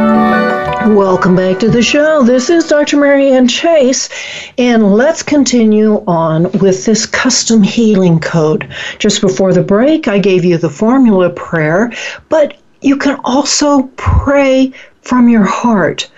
Welcome 0.94 1.38
back 1.38 1.60
to 1.60 1.70
the 1.70 1.82
show. 1.82 2.24
This 2.24 2.50
is 2.50 2.68
Dr. 2.68 2.98
Marianne 2.98 3.48
Chase, 3.48 4.10
and 4.58 4.94
let's 4.94 5.24
continue 5.24 6.04
on 6.08 6.52
with 6.60 6.84
this 6.84 7.06
custom 7.06 7.64
healing 7.64 8.20
code. 8.20 8.70
Just 9.00 9.22
before 9.22 9.54
the 9.54 9.64
break, 9.64 10.10
I 10.10 10.20
gave 10.20 10.44
you 10.44 10.58
the 10.58 10.70
formula 10.70 11.30
prayer, 11.30 11.94
but 12.28 12.58
you 12.82 12.98
can 12.98 13.18
also 13.24 13.84
pray 13.96 14.74
from 15.04 15.28
your 15.28 15.44
heart. 15.44 16.10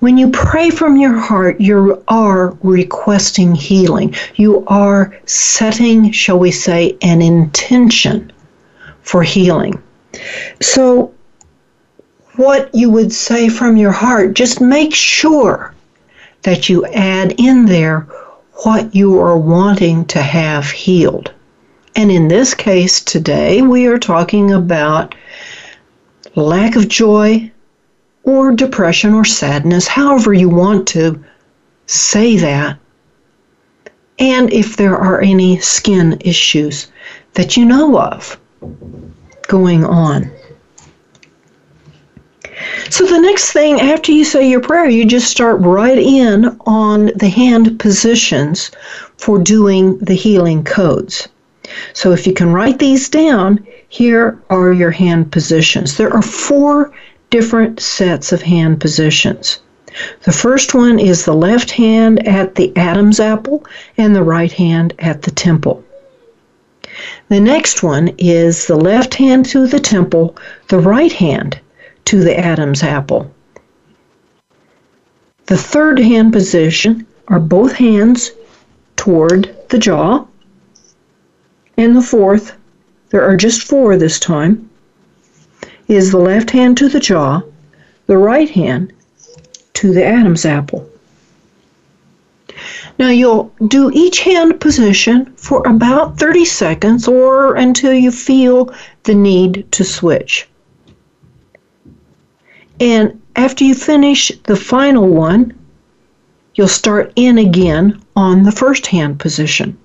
When 0.00 0.16
you 0.16 0.30
pray 0.30 0.70
from 0.70 0.96
your 0.96 1.16
heart, 1.16 1.60
you 1.60 2.02
are 2.08 2.56
requesting 2.62 3.54
healing. 3.54 4.14
You 4.34 4.64
are 4.66 5.14
setting, 5.26 6.10
shall 6.10 6.38
we 6.38 6.50
say, 6.50 6.96
an 7.02 7.20
intention 7.20 8.32
for 9.02 9.22
healing. 9.22 9.80
So, 10.60 11.12
what 12.36 12.74
you 12.74 12.90
would 12.90 13.12
say 13.12 13.50
from 13.50 13.76
your 13.76 13.92
heart, 13.92 14.34
just 14.34 14.60
make 14.60 14.94
sure 14.94 15.74
that 16.42 16.70
you 16.70 16.86
add 16.86 17.34
in 17.38 17.66
there 17.66 18.06
what 18.64 18.94
you 18.94 19.18
are 19.18 19.36
wanting 19.36 20.06
to 20.06 20.22
have 20.22 20.70
healed. 20.70 21.32
And 21.94 22.10
in 22.10 22.28
this 22.28 22.54
case 22.54 23.02
today, 23.02 23.60
we 23.60 23.86
are 23.86 23.98
talking 23.98 24.52
about 24.52 25.14
lack 26.34 26.76
of 26.76 26.88
joy, 26.88 27.50
or 28.24 28.52
depression 28.52 29.14
or 29.14 29.24
sadness, 29.24 29.86
however 29.86 30.32
you 30.32 30.48
want 30.48 30.86
to 30.88 31.22
say 31.86 32.36
that. 32.36 32.78
And 34.18 34.52
if 34.52 34.76
there 34.76 34.96
are 34.96 35.20
any 35.20 35.58
skin 35.60 36.18
issues 36.20 36.88
that 37.34 37.56
you 37.56 37.64
know 37.64 37.98
of 37.98 38.38
going 39.48 39.84
on. 39.84 40.30
So 42.90 43.06
the 43.06 43.20
next 43.20 43.52
thing 43.52 43.80
after 43.80 44.12
you 44.12 44.24
say 44.24 44.48
your 44.48 44.60
prayer, 44.60 44.88
you 44.88 45.06
just 45.06 45.30
start 45.30 45.60
right 45.60 45.98
in 45.98 46.44
on 46.66 47.10
the 47.16 47.28
hand 47.28 47.80
positions 47.80 48.70
for 49.16 49.38
doing 49.38 49.98
the 49.98 50.14
healing 50.14 50.64
codes. 50.64 51.28
So 51.94 52.12
if 52.12 52.26
you 52.26 52.32
can 52.32 52.52
write 52.52 52.78
these 52.78 53.08
down, 53.08 53.66
here 53.88 54.40
are 54.50 54.72
your 54.72 54.90
hand 54.90 55.32
positions. 55.32 55.96
There 55.96 56.12
are 56.12 56.22
four 56.22 56.92
different 57.30 57.80
sets 57.80 58.32
of 58.32 58.42
hand 58.42 58.80
positions. 58.80 59.60
The 60.22 60.32
first 60.32 60.74
one 60.74 60.98
is 60.98 61.24
the 61.24 61.34
left 61.34 61.72
hand 61.72 62.26
at 62.26 62.54
the 62.54 62.76
Adam's 62.76 63.18
apple 63.18 63.64
and 63.96 64.14
the 64.14 64.22
right 64.22 64.52
hand 64.52 64.94
at 64.98 65.22
the 65.22 65.30
temple. 65.30 65.82
The 67.28 67.40
next 67.40 67.82
one 67.82 68.08
is 68.18 68.66
the 68.66 68.76
left 68.76 69.14
hand 69.14 69.46
to 69.46 69.66
the 69.66 69.80
temple, 69.80 70.36
the 70.68 70.78
right 70.78 71.12
hand 71.12 71.58
to 72.06 72.22
the 72.22 72.38
Adam's 72.38 72.82
apple. 72.82 73.32
The 75.46 75.56
third 75.56 75.98
hand 75.98 76.32
position 76.32 77.06
are 77.28 77.40
both 77.40 77.72
hands 77.72 78.30
toward 78.94 79.52
the 79.70 79.78
jaw. 79.78 80.26
And 81.76 81.96
the 81.96 82.02
fourth, 82.02 82.56
there 83.08 83.24
are 83.24 83.36
just 83.36 83.62
four 83.62 83.96
this 83.96 84.20
time, 84.20 84.69
is 85.90 86.12
the 86.12 86.18
left 86.18 86.50
hand 86.50 86.76
to 86.78 86.88
the 86.88 87.00
jaw, 87.00 87.42
the 88.06 88.16
right 88.16 88.48
hand 88.48 88.92
to 89.74 89.92
the 89.92 90.04
Adam's 90.04 90.46
apple. 90.46 90.88
Now 92.96 93.08
you'll 93.08 93.52
do 93.66 93.90
each 93.92 94.20
hand 94.20 94.60
position 94.60 95.32
for 95.34 95.66
about 95.66 96.16
30 96.16 96.44
seconds 96.44 97.08
or 97.08 97.56
until 97.56 97.92
you 97.92 98.12
feel 98.12 98.72
the 99.02 99.16
need 99.16 99.66
to 99.72 99.82
switch. 99.82 100.48
And 102.78 103.20
after 103.34 103.64
you 103.64 103.74
finish 103.74 104.30
the 104.44 104.56
final 104.56 105.08
one, 105.08 105.54
you'll 106.54 106.68
start 106.68 107.12
in 107.16 107.36
again 107.38 108.00
on 108.14 108.44
the 108.44 108.52
first 108.52 108.86
hand 108.86 109.18
position. 109.18 109.76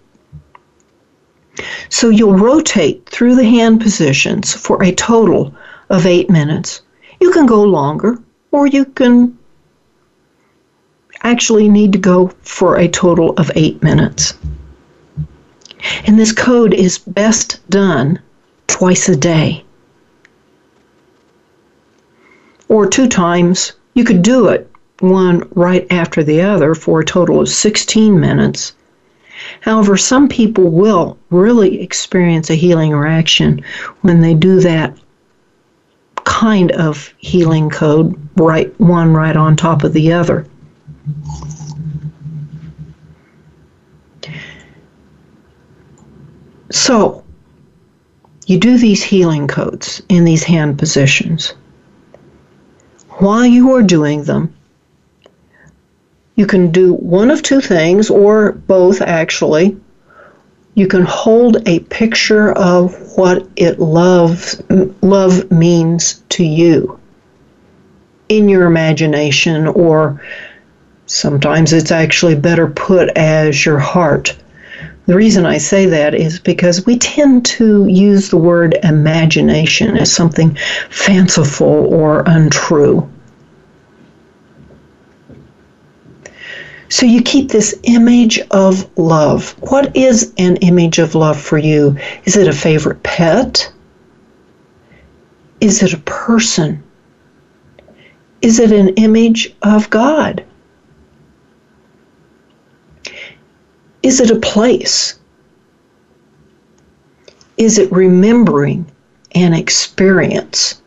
So 1.89 2.09
you'll 2.09 2.37
rotate 2.37 3.09
through 3.09 3.35
the 3.35 3.45
hand 3.45 3.81
positions 3.81 4.53
for 4.53 4.83
a 4.83 4.91
total 4.91 5.53
of 5.89 6.05
eight 6.05 6.29
minutes. 6.29 6.81
You 7.19 7.31
can 7.31 7.45
go 7.45 7.63
longer, 7.63 8.19
or 8.51 8.67
you 8.67 8.85
can 8.85 9.37
actually 11.23 11.69
need 11.69 11.91
to 11.93 11.99
go 11.99 12.27
for 12.41 12.77
a 12.77 12.87
total 12.87 13.31
of 13.37 13.51
eight 13.55 13.81
minutes. 13.81 14.33
And 16.05 16.19
this 16.19 16.31
code 16.31 16.73
is 16.73 16.97
best 16.97 17.59
done 17.69 18.19
twice 18.67 19.07
a 19.09 19.15
day 19.15 19.63
or 22.67 22.87
two 22.87 23.07
times. 23.07 23.73
You 23.93 24.03
could 24.03 24.21
do 24.21 24.47
it 24.47 24.69
one 24.99 25.47
right 25.55 25.85
after 25.91 26.23
the 26.23 26.41
other 26.41 26.73
for 26.75 26.99
a 26.99 27.05
total 27.05 27.41
of 27.41 27.49
16 27.49 28.19
minutes. 28.19 28.73
However, 29.61 29.97
some 29.97 30.27
people 30.27 30.69
will 30.69 31.17
really 31.29 31.81
experience 31.81 32.49
a 32.49 32.55
healing 32.55 32.91
reaction 32.91 33.63
when 34.01 34.21
they 34.21 34.33
do 34.33 34.59
that 34.61 34.97
kind 36.25 36.71
of 36.73 37.13
healing 37.17 37.69
code, 37.69 38.19
right 38.35 38.77
one 38.79 39.13
right 39.13 39.37
on 39.37 39.55
top 39.55 39.83
of 39.83 39.93
the 39.93 40.11
other. 40.11 40.45
So, 46.71 47.23
you 48.47 48.59
do 48.59 48.77
these 48.77 49.01
healing 49.01 49.47
codes 49.47 50.01
in 50.09 50.25
these 50.25 50.43
hand 50.43 50.77
positions. 50.77 51.53
While 53.19 53.45
you 53.45 53.73
are 53.73 53.81
doing 53.81 54.23
them, 54.23 54.53
you 56.35 56.45
can 56.45 56.71
do 56.71 56.93
one 56.93 57.31
of 57.31 57.41
two 57.41 57.61
things, 57.61 58.09
or 58.09 58.51
both 58.51 59.01
actually 59.01 59.79
you 60.75 60.87
can 60.87 61.03
hold 61.03 61.67
a 61.67 61.79
picture 61.79 62.51
of 62.51 62.93
what 63.17 63.47
it 63.55 63.79
loves 63.79 64.61
love 65.01 65.49
means 65.51 66.21
to 66.29 66.43
you 66.43 66.99
in 68.29 68.49
your 68.49 68.65
imagination 68.65 69.67
or 69.67 70.21
sometimes 71.05 71.73
it's 71.73 71.91
actually 71.91 72.35
better 72.35 72.67
put 72.67 73.09
as 73.15 73.65
your 73.65 73.79
heart 73.79 74.35
the 75.07 75.15
reason 75.15 75.45
I 75.45 75.59
say 75.59 75.85
that 75.85 76.15
is 76.15 76.39
because 76.39 76.85
we 76.87 76.97
tend 76.97 77.45
to 77.45 77.85
use 77.87 78.29
the 78.29 78.37
word 78.37 78.79
imagination 78.81 79.97
as 79.97 80.11
something 80.11 80.57
fanciful 80.89 81.93
or 81.93 82.23
untrue. 82.25 83.07
So 86.89 87.05
you 87.05 87.21
keep 87.21 87.49
this 87.49 87.77
image 87.83 88.39
of 88.51 88.89
love. 88.97 89.51
What 89.69 89.95
is 89.95 90.33
an 90.37 90.57
image 90.57 90.99
of 90.99 91.15
love 91.15 91.39
for 91.39 91.57
you? 91.57 91.97
Is 92.25 92.37
it 92.37 92.47
a 92.47 92.53
favorite 92.53 93.01
pet? 93.03 93.71
Is 95.61 95.81
it 95.81 95.93
a 95.93 95.97
person? 95.99 96.83
Is 98.41 98.59
it 98.59 98.71
an 98.71 98.89
image 98.89 99.55
of 99.63 99.89
God? 99.89 100.43
Is 104.03 104.19
it 104.19 104.29
a 104.29 104.39
place? 104.39 105.17
is 107.57 107.77
it 107.77 107.91
remembering 107.91 108.85
an 109.33 109.53
experience 109.53 110.81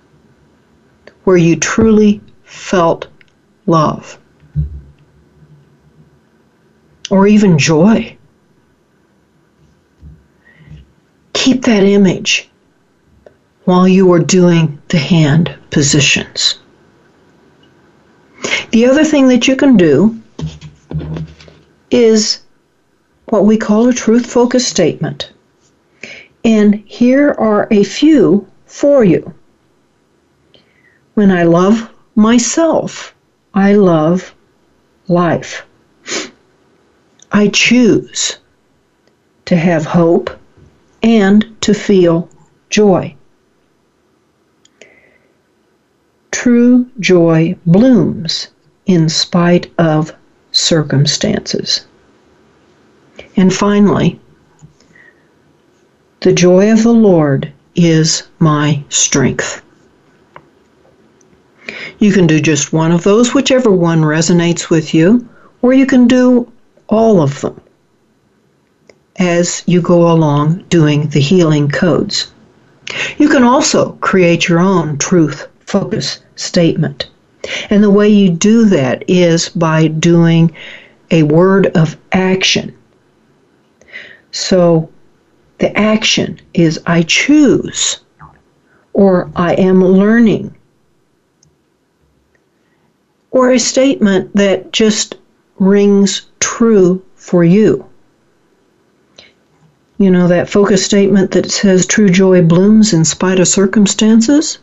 where 1.24 1.36
you 1.36 1.56
truly 1.56 2.20
felt 2.44 3.08
love 3.66 4.18
or 7.10 7.26
even 7.26 7.58
joy? 7.58 8.16
Keep 11.32 11.64
that 11.64 11.82
image 11.82 12.48
while 13.64 13.86
you 13.86 14.12
are 14.12 14.18
doing 14.18 14.80
the 14.88 14.98
hand 14.98 15.54
positions. 15.70 16.58
The 18.70 18.86
other 18.86 19.04
thing 19.04 19.28
that 19.28 19.48
you 19.48 19.56
can 19.56 19.76
do 19.76 20.20
is 21.90 22.40
what 23.26 23.44
we 23.44 23.56
call 23.56 23.88
a 23.88 23.92
truth 23.92 24.26
focus 24.26 24.66
statement. 24.66 25.32
And 26.44 26.76
here 26.86 27.34
are 27.38 27.68
a 27.70 27.84
few 27.84 28.46
for 28.66 29.04
you. 29.04 29.34
When 31.14 31.30
I 31.30 31.42
love 31.42 31.90
myself, 32.14 33.14
I 33.52 33.74
love 33.74 34.34
life. 35.08 35.66
I 37.38 37.46
choose 37.46 38.38
to 39.44 39.54
have 39.54 39.84
hope 39.84 40.28
and 41.04 41.46
to 41.60 41.72
feel 41.72 42.28
joy. 42.68 43.14
True 46.32 46.88
joy 46.98 47.54
blooms 47.64 48.48
in 48.86 49.08
spite 49.08 49.70
of 49.78 50.12
circumstances. 50.50 51.86
And 53.36 53.54
finally, 53.54 54.18
the 56.22 56.32
joy 56.32 56.72
of 56.72 56.82
the 56.82 56.92
Lord 56.92 57.52
is 57.76 58.24
my 58.40 58.82
strength. 58.88 59.62
You 62.00 62.10
can 62.10 62.26
do 62.26 62.40
just 62.40 62.72
one 62.72 62.90
of 62.90 63.04
those, 63.04 63.32
whichever 63.32 63.70
one 63.70 64.00
resonates 64.00 64.70
with 64.70 64.92
you, 64.92 65.28
or 65.62 65.72
you 65.72 65.86
can 65.86 66.08
do 66.08 66.50
all 66.88 67.20
of 67.20 67.40
them 67.40 67.60
as 69.18 69.62
you 69.66 69.80
go 69.80 70.10
along 70.10 70.64
doing 70.68 71.08
the 71.08 71.20
healing 71.20 71.68
codes. 71.68 72.30
You 73.18 73.28
can 73.28 73.42
also 73.42 73.92
create 74.00 74.48
your 74.48 74.60
own 74.60 74.96
truth 74.98 75.48
focus 75.60 76.20
statement. 76.36 77.08
And 77.70 77.82
the 77.82 77.90
way 77.90 78.08
you 78.08 78.30
do 78.30 78.64
that 78.66 79.04
is 79.08 79.48
by 79.50 79.88
doing 79.88 80.54
a 81.10 81.22
word 81.24 81.68
of 81.76 81.96
action. 82.12 82.74
So 84.30 84.90
the 85.58 85.76
action 85.76 86.40
is 86.54 86.80
I 86.86 87.02
choose 87.02 88.00
or 88.92 89.30
I 89.36 89.54
am 89.54 89.84
learning 89.84 90.54
or 93.30 93.52
a 93.52 93.58
statement 93.58 94.34
that 94.34 94.72
just 94.72 95.16
rings 95.58 96.22
true 96.40 97.02
for 97.16 97.44
you. 97.44 97.84
You 99.98 100.10
know, 100.10 100.28
that 100.28 100.48
focus 100.48 100.84
statement 100.84 101.32
that 101.32 101.50
says 101.50 101.84
true 101.84 102.08
joy 102.08 102.42
blooms 102.42 102.92
in 102.92 103.04
spite 103.04 103.40
of 103.40 103.48
circumstances? 103.48 104.58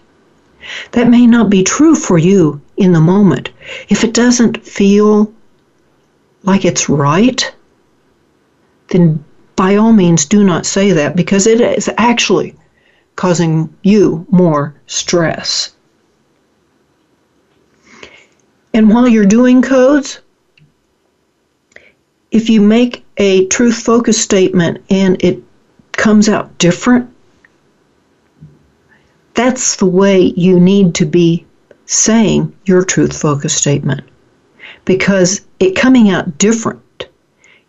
That 0.92 1.10
may 1.10 1.28
not 1.28 1.50
be 1.50 1.64
true 1.64 1.94
for 1.94 2.18
you 2.18 2.62
in 2.78 2.94
the 2.94 3.02
moment. 3.02 3.50
If 3.90 4.04
it 4.04 4.14
doesn't 4.14 4.66
feel 4.66 5.32
like 6.44 6.66
it's 6.66 6.90
right, 6.90 7.54
then 8.90 9.24
by 9.56 9.76
all 9.76 9.94
means 9.94 10.26
do 10.26 10.44
not 10.44 10.66
say 10.66 10.92
that 10.92 11.16
because 11.16 11.48
it 11.48 11.62
is 11.62 11.90
actually 11.98 12.56
causing 13.16 13.74
you 13.84 14.26
more 14.30 14.74
stress. 14.88 15.74
And 18.74 18.90
while 18.90 19.08
you're 19.08 19.26
doing 19.26 19.62
codes, 19.62 20.20
if 22.36 22.50
you 22.50 22.62
make 22.62 23.04
a 23.18 23.48
truth 23.48 23.78
focused 23.78 24.22
statement 24.22 24.84
and 24.90 25.24
it 25.24 25.42
comes 25.94 26.28
out 26.28 26.58
different 26.58 27.10
that's 29.36 29.76
the 29.76 29.86
way 29.86 30.34
you 30.38 30.60
need 30.60 30.96
to 30.96 31.06
be 31.06 31.46
saying 31.86 32.56
your 32.66 32.84
truth 32.84 33.16
focused 33.16 33.58
statement. 33.58 34.02
Because 34.86 35.46
it 35.60 35.76
coming 35.76 36.10
out 36.10 36.38
different 36.38 37.08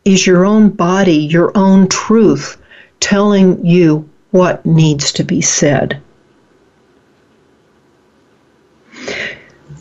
is 0.04 0.26
your 0.26 0.46
own 0.46 0.70
body, 0.70 1.16
your 1.16 1.50
own 1.56 1.88
truth 1.88 2.56
telling 3.00 3.64
you 3.66 4.08
what 4.30 4.64
needs 4.64 5.12
to 5.12 5.24
be 5.24 5.40
said. 5.40 6.00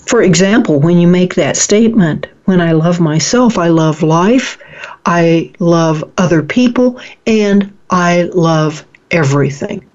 For 0.07 0.21
example, 0.21 0.79
when 0.79 0.97
you 0.97 1.07
make 1.07 1.35
that 1.35 1.55
statement, 1.55 2.27
when 2.45 2.61
I 2.61 2.71
love 2.71 2.99
myself, 2.99 3.57
I 3.57 3.67
love 3.67 4.01
life, 4.03 4.57
I 5.05 5.51
love 5.59 6.09
other 6.17 6.41
people, 6.43 6.99
and 7.27 7.75
I 7.89 8.23
love 8.33 8.85
everything. 9.11 9.85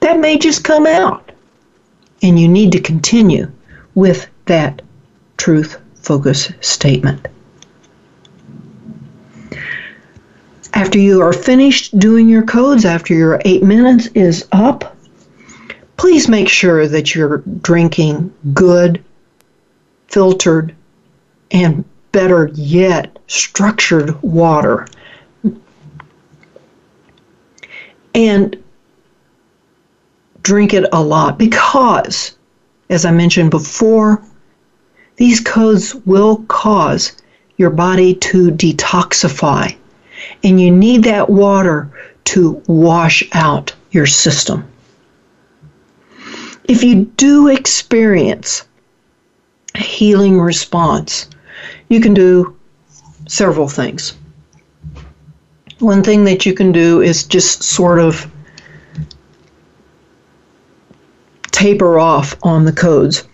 That 0.00 0.18
may 0.18 0.38
just 0.38 0.64
come 0.64 0.86
out. 0.86 1.32
And 2.22 2.38
you 2.38 2.48
need 2.48 2.72
to 2.72 2.80
continue 2.80 3.50
with 3.94 4.28
that 4.46 4.82
truth 5.36 5.80
focus 5.96 6.50
statement. 6.60 7.28
After 10.74 10.98
you 10.98 11.20
are 11.20 11.32
finished 11.32 11.98
doing 11.98 12.28
your 12.28 12.44
codes, 12.44 12.84
after 12.84 13.14
your 13.14 13.40
eight 13.44 13.62
minutes 13.62 14.06
is 14.14 14.46
up, 14.52 14.96
please 15.96 16.28
make 16.28 16.48
sure 16.48 16.86
that 16.86 17.14
you're 17.14 17.38
drinking 17.62 18.32
good, 18.52 19.02
filtered, 20.08 20.74
and 21.50 21.84
better 22.12 22.50
yet, 22.54 23.18
structured 23.26 24.20
water. 24.22 24.86
And 28.14 28.62
drink 30.42 30.72
it 30.74 30.88
a 30.92 31.02
lot 31.02 31.38
because, 31.38 32.36
as 32.90 33.04
I 33.04 33.10
mentioned 33.10 33.50
before, 33.50 34.22
these 35.16 35.40
codes 35.40 35.94
will 35.94 36.44
cause 36.48 37.12
your 37.56 37.70
body 37.70 38.14
to 38.14 38.50
detoxify. 38.50 39.76
And 40.42 40.60
you 40.60 40.70
need 40.70 41.04
that 41.04 41.28
water 41.28 41.90
to 42.24 42.62
wash 42.66 43.22
out 43.32 43.74
your 43.90 44.06
system. 44.06 44.68
If 46.64 46.82
you 46.82 47.06
do 47.16 47.48
experience 47.48 48.66
a 49.74 49.78
healing 49.78 50.40
response, 50.40 51.28
you 51.88 52.00
can 52.00 52.14
do 52.14 52.56
several 53.26 53.68
things. 53.68 54.16
One 55.78 56.02
thing 56.02 56.24
that 56.24 56.44
you 56.44 56.54
can 56.54 56.72
do 56.72 57.00
is 57.00 57.24
just 57.24 57.62
sort 57.62 57.98
of 57.98 58.30
taper 61.58 61.98
off 61.98 62.36
on 62.42 62.64
the 62.64 62.72
codes. 62.72 63.26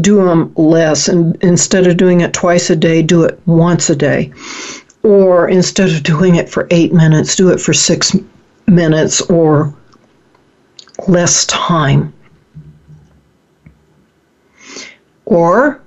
Do 0.00 0.24
them 0.24 0.52
less, 0.56 1.08
and 1.08 1.36
instead 1.42 1.86
of 1.86 1.96
doing 1.96 2.20
it 2.20 2.32
twice 2.32 2.68
a 2.68 2.76
day, 2.76 3.00
do 3.02 3.22
it 3.22 3.40
once 3.46 3.88
a 3.90 3.96
day. 3.96 4.32
Or 5.02 5.48
instead 5.48 5.90
of 5.90 6.02
doing 6.02 6.34
it 6.34 6.48
for 6.48 6.66
eight 6.70 6.92
minutes, 6.92 7.36
do 7.36 7.50
it 7.50 7.60
for 7.60 7.72
six 7.72 8.16
minutes 8.66 9.20
or 9.22 9.74
less 11.06 11.46
time. 11.46 12.12
Or 15.26 15.83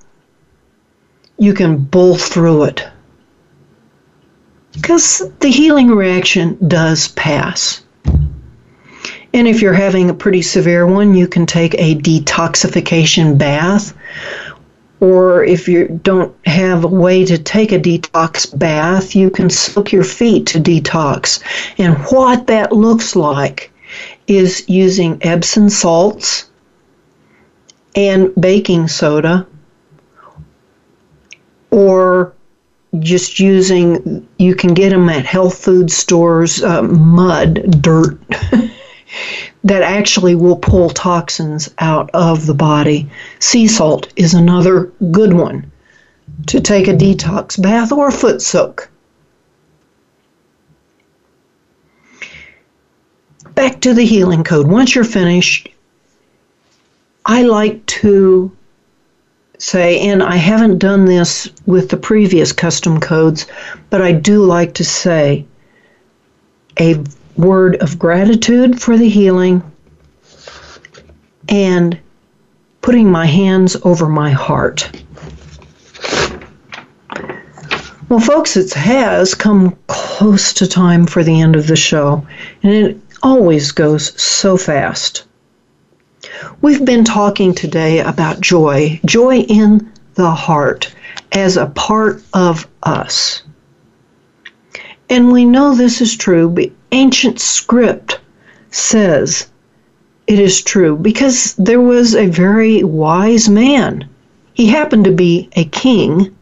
you 1.37 1.53
can 1.53 1.77
bowl 1.77 2.15
through 2.15 2.63
it. 2.63 2.87
Because 4.73 5.31
the 5.39 5.49
healing 5.49 5.89
reaction 5.89 6.57
does 6.67 7.07
pass. 7.09 7.81
And 9.33 9.47
if 9.47 9.61
you're 9.61 9.73
having 9.73 10.09
a 10.09 10.13
pretty 10.13 10.41
severe 10.41 10.87
one, 10.87 11.13
you 11.13 11.27
can 11.27 11.45
take 11.45 11.73
a 11.75 11.95
detoxification 11.95 13.37
bath. 13.37 13.93
Or 14.99 15.43
if 15.43 15.67
you 15.67 15.99
don't 16.03 16.35
have 16.47 16.83
a 16.83 16.87
way 16.87 17.23
to 17.25 17.37
take 17.37 17.71
a 17.71 17.79
detox 17.79 18.57
bath, 18.57 19.15
you 19.15 19.29
can 19.29 19.49
soak 19.49 19.91
your 19.91 20.03
feet 20.03 20.47
to 20.47 20.59
detox. 20.59 21.39
And 21.77 21.97
what 22.05 22.47
that 22.47 22.71
looks 22.71 23.15
like 23.15 23.71
is 24.25 24.67
using 24.67 25.19
Epsom 25.21 25.69
salts 25.69 26.49
and 27.95 28.33
baking 28.39 28.87
soda 28.87 29.45
or 31.71 32.33
just 32.99 33.39
using 33.39 34.27
you 34.37 34.55
can 34.55 34.73
get 34.73 34.89
them 34.89 35.09
at 35.09 35.25
health 35.25 35.57
food 35.57 35.91
stores 35.91 36.63
uh, 36.63 36.81
mud 36.81 37.81
dirt 37.81 38.17
that 39.63 39.81
actually 39.81 40.35
will 40.35 40.55
pull 40.55 40.89
toxins 40.89 41.69
out 41.79 42.09
of 42.13 42.45
the 42.45 42.53
body. 42.53 43.09
Sea 43.39 43.67
salt 43.67 44.11
is 44.15 44.33
another 44.33 44.91
good 45.11 45.33
one 45.33 45.69
to 46.47 46.61
take 46.61 46.87
a 46.87 46.93
detox 46.93 47.61
bath 47.61 47.91
or 47.91 48.11
foot 48.11 48.41
soak. 48.41 48.89
back 53.57 53.81
to 53.81 53.95
the 53.95 54.05
healing 54.05 54.43
code. 54.43 54.67
Once 54.67 54.93
you're 54.93 55.03
finished, 55.03 55.67
I 57.25 57.41
like 57.41 57.83
to 57.87 58.55
say, 59.57 59.99
and 60.09 60.21
I 60.21 60.35
haven't 60.35 60.77
done 60.77 61.05
this 61.05 61.49
with 61.65 61.89
the 61.89 61.97
previous 61.97 62.51
custom 62.51 62.99
codes, 62.99 63.47
but 63.89 64.01
I 64.01 64.11
do 64.11 64.43
like 64.43 64.73
to 64.75 64.83
say 64.83 65.45
a 66.79 67.03
word 67.35 67.75
of 67.77 67.97
gratitude 67.97 68.81
for 68.81 68.97
the 68.97 69.09
healing 69.09 69.63
and 71.49 71.97
putting 72.81 73.11
my 73.11 73.25
hands 73.25 73.75
over 73.83 74.07
my 74.07 74.31
heart. 74.31 74.89
Well, 78.09 78.21
folks, 78.21 78.55
it 78.55 78.73
has 78.73 79.35
come 79.35 79.77
close 79.87 80.53
to 80.53 80.67
time 80.67 81.05
for 81.05 81.23
the 81.23 81.41
end 81.41 81.57
of 81.57 81.67
the 81.67 81.75
show, 81.75 82.25
and 82.63 82.71
it 82.71 83.01
always 83.21 83.71
goes 83.71 84.19
so 84.21 84.55
fast. 84.55 85.26
We've 86.61 86.83
been 86.83 87.03
talking 87.03 87.53
today 87.53 87.99
about 87.99 88.41
joy, 88.41 88.99
joy 89.05 89.39
in 89.39 89.91
the 90.15 90.31
heart 90.31 90.93
as 91.31 91.57
a 91.57 91.67
part 91.67 92.23
of 92.33 92.67
us. 92.83 93.43
And 95.09 95.31
we 95.31 95.45
know 95.45 95.75
this 95.75 96.01
is 96.01 96.15
true, 96.15 96.55
ancient 96.91 97.39
script 97.39 98.19
says 98.71 99.47
it 100.27 100.39
is 100.39 100.61
true 100.61 100.97
because 100.97 101.53
there 101.55 101.81
was 101.81 102.15
a 102.15 102.27
very 102.27 102.83
wise 102.83 103.47
man. 103.47 104.09
He 104.53 104.67
happened 104.67 105.05
to 105.05 105.11
be 105.11 105.49
a 105.55 105.63
king 105.65 106.35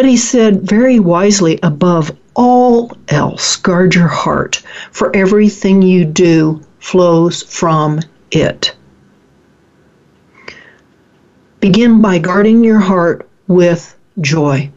but 0.00 0.08
he 0.08 0.16
said 0.16 0.62
very 0.62 0.98
wisely, 0.98 1.58
above 1.62 2.10
all 2.34 2.90
else, 3.08 3.56
guard 3.56 3.94
your 3.94 4.08
heart, 4.08 4.62
for 4.92 5.14
everything 5.14 5.82
you 5.82 6.06
do 6.06 6.58
flows 6.78 7.42
from 7.42 8.00
it. 8.30 8.74
Begin 11.60 12.00
by 12.00 12.18
guarding 12.18 12.64
your 12.64 12.78
heart 12.78 13.28
with 13.46 13.96
joy. 14.20 14.70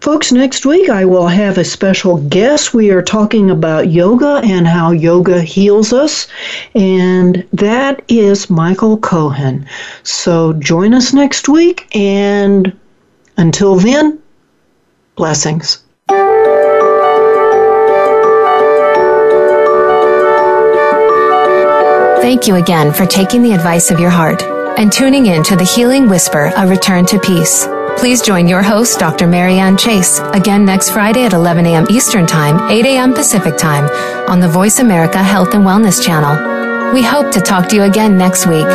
Folks, 0.00 0.32
next 0.32 0.64
week 0.64 0.88
I 0.88 1.04
will 1.04 1.28
have 1.28 1.58
a 1.58 1.64
special 1.64 2.16
guest. 2.16 2.72
We 2.72 2.90
are 2.90 3.02
talking 3.02 3.50
about 3.50 3.90
yoga 3.90 4.40
and 4.42 4.66
how 4.66 4.92
yoga 4.92 5.42
heals 5.42 5.92
us, 5.92 6.26
and 6.74 7.46
that 7.52 8.02
is 8.08 8.48
Michael 8.48 8.96
Cohen. 8.96 9.66
So 10.02 10.54
join 10.54 10.94
us 10.94 11.12
next 11.12 11.50
week 11.50 11.94
and 11.94 12.74
until 13.36 13.76
then, 13.76 14.18
blessings. 15.16 15.82
Thank 22.20 22.46
you 22.46 22.56
again 22.56 22.92
for 22.92 23.06
taking 23.06 23.42
the 23.42 23.52
advice 23.52 23.90
of 23.90 23.98
your 23.98 24.10
heart 24.10 24.42
and 24.78 24.92
tuning 24.92 25.26
in 25.26 25.42
to 25.44 25.56
the 25.56 25.64
Healing 25.64 26.06
Whisper, 26.06 26.52
A 26.56 26.66
Return 26.66 27.06
to 27.06 27.18
Peace. 27.18 27.66
Please 27.96 28.20
join 28.20 28.46
your 28.46 28.62
host, 28.62 28.98
Dr. 28.98 29.26
Marianne 29.26 29.76
Chase, 29.76 30.20
again 30.34 30.64
next 30.64 30.90
Friday 30.90 31.24
at 31.24 31.32
11 31.32 31.66
a.m. 31.66 31.86
Eastern 31.90 32.26
Time, 32.26 32.70
8 32.70 32.84
a.m. 32.84 33.14
Pacific 33.14 33.56
Time 33.56 33.88
on 34.30 34.38
the 34.38 34.48
Voice 34.48 34.78
America 34.80 35.22
Health 35.22 35.54
and 35.54 35.64
Wellness 35.64 36.04
Channel. 36.04 36.92
We 36.92 37.02
hope 37.02 37.32
to 37.32 37.40
talk 37.40 37.68
to 37.70 37.76
you 37.76 37.82
again 37.84 38.18
next 38.18 38.46
week. 38.46 38.66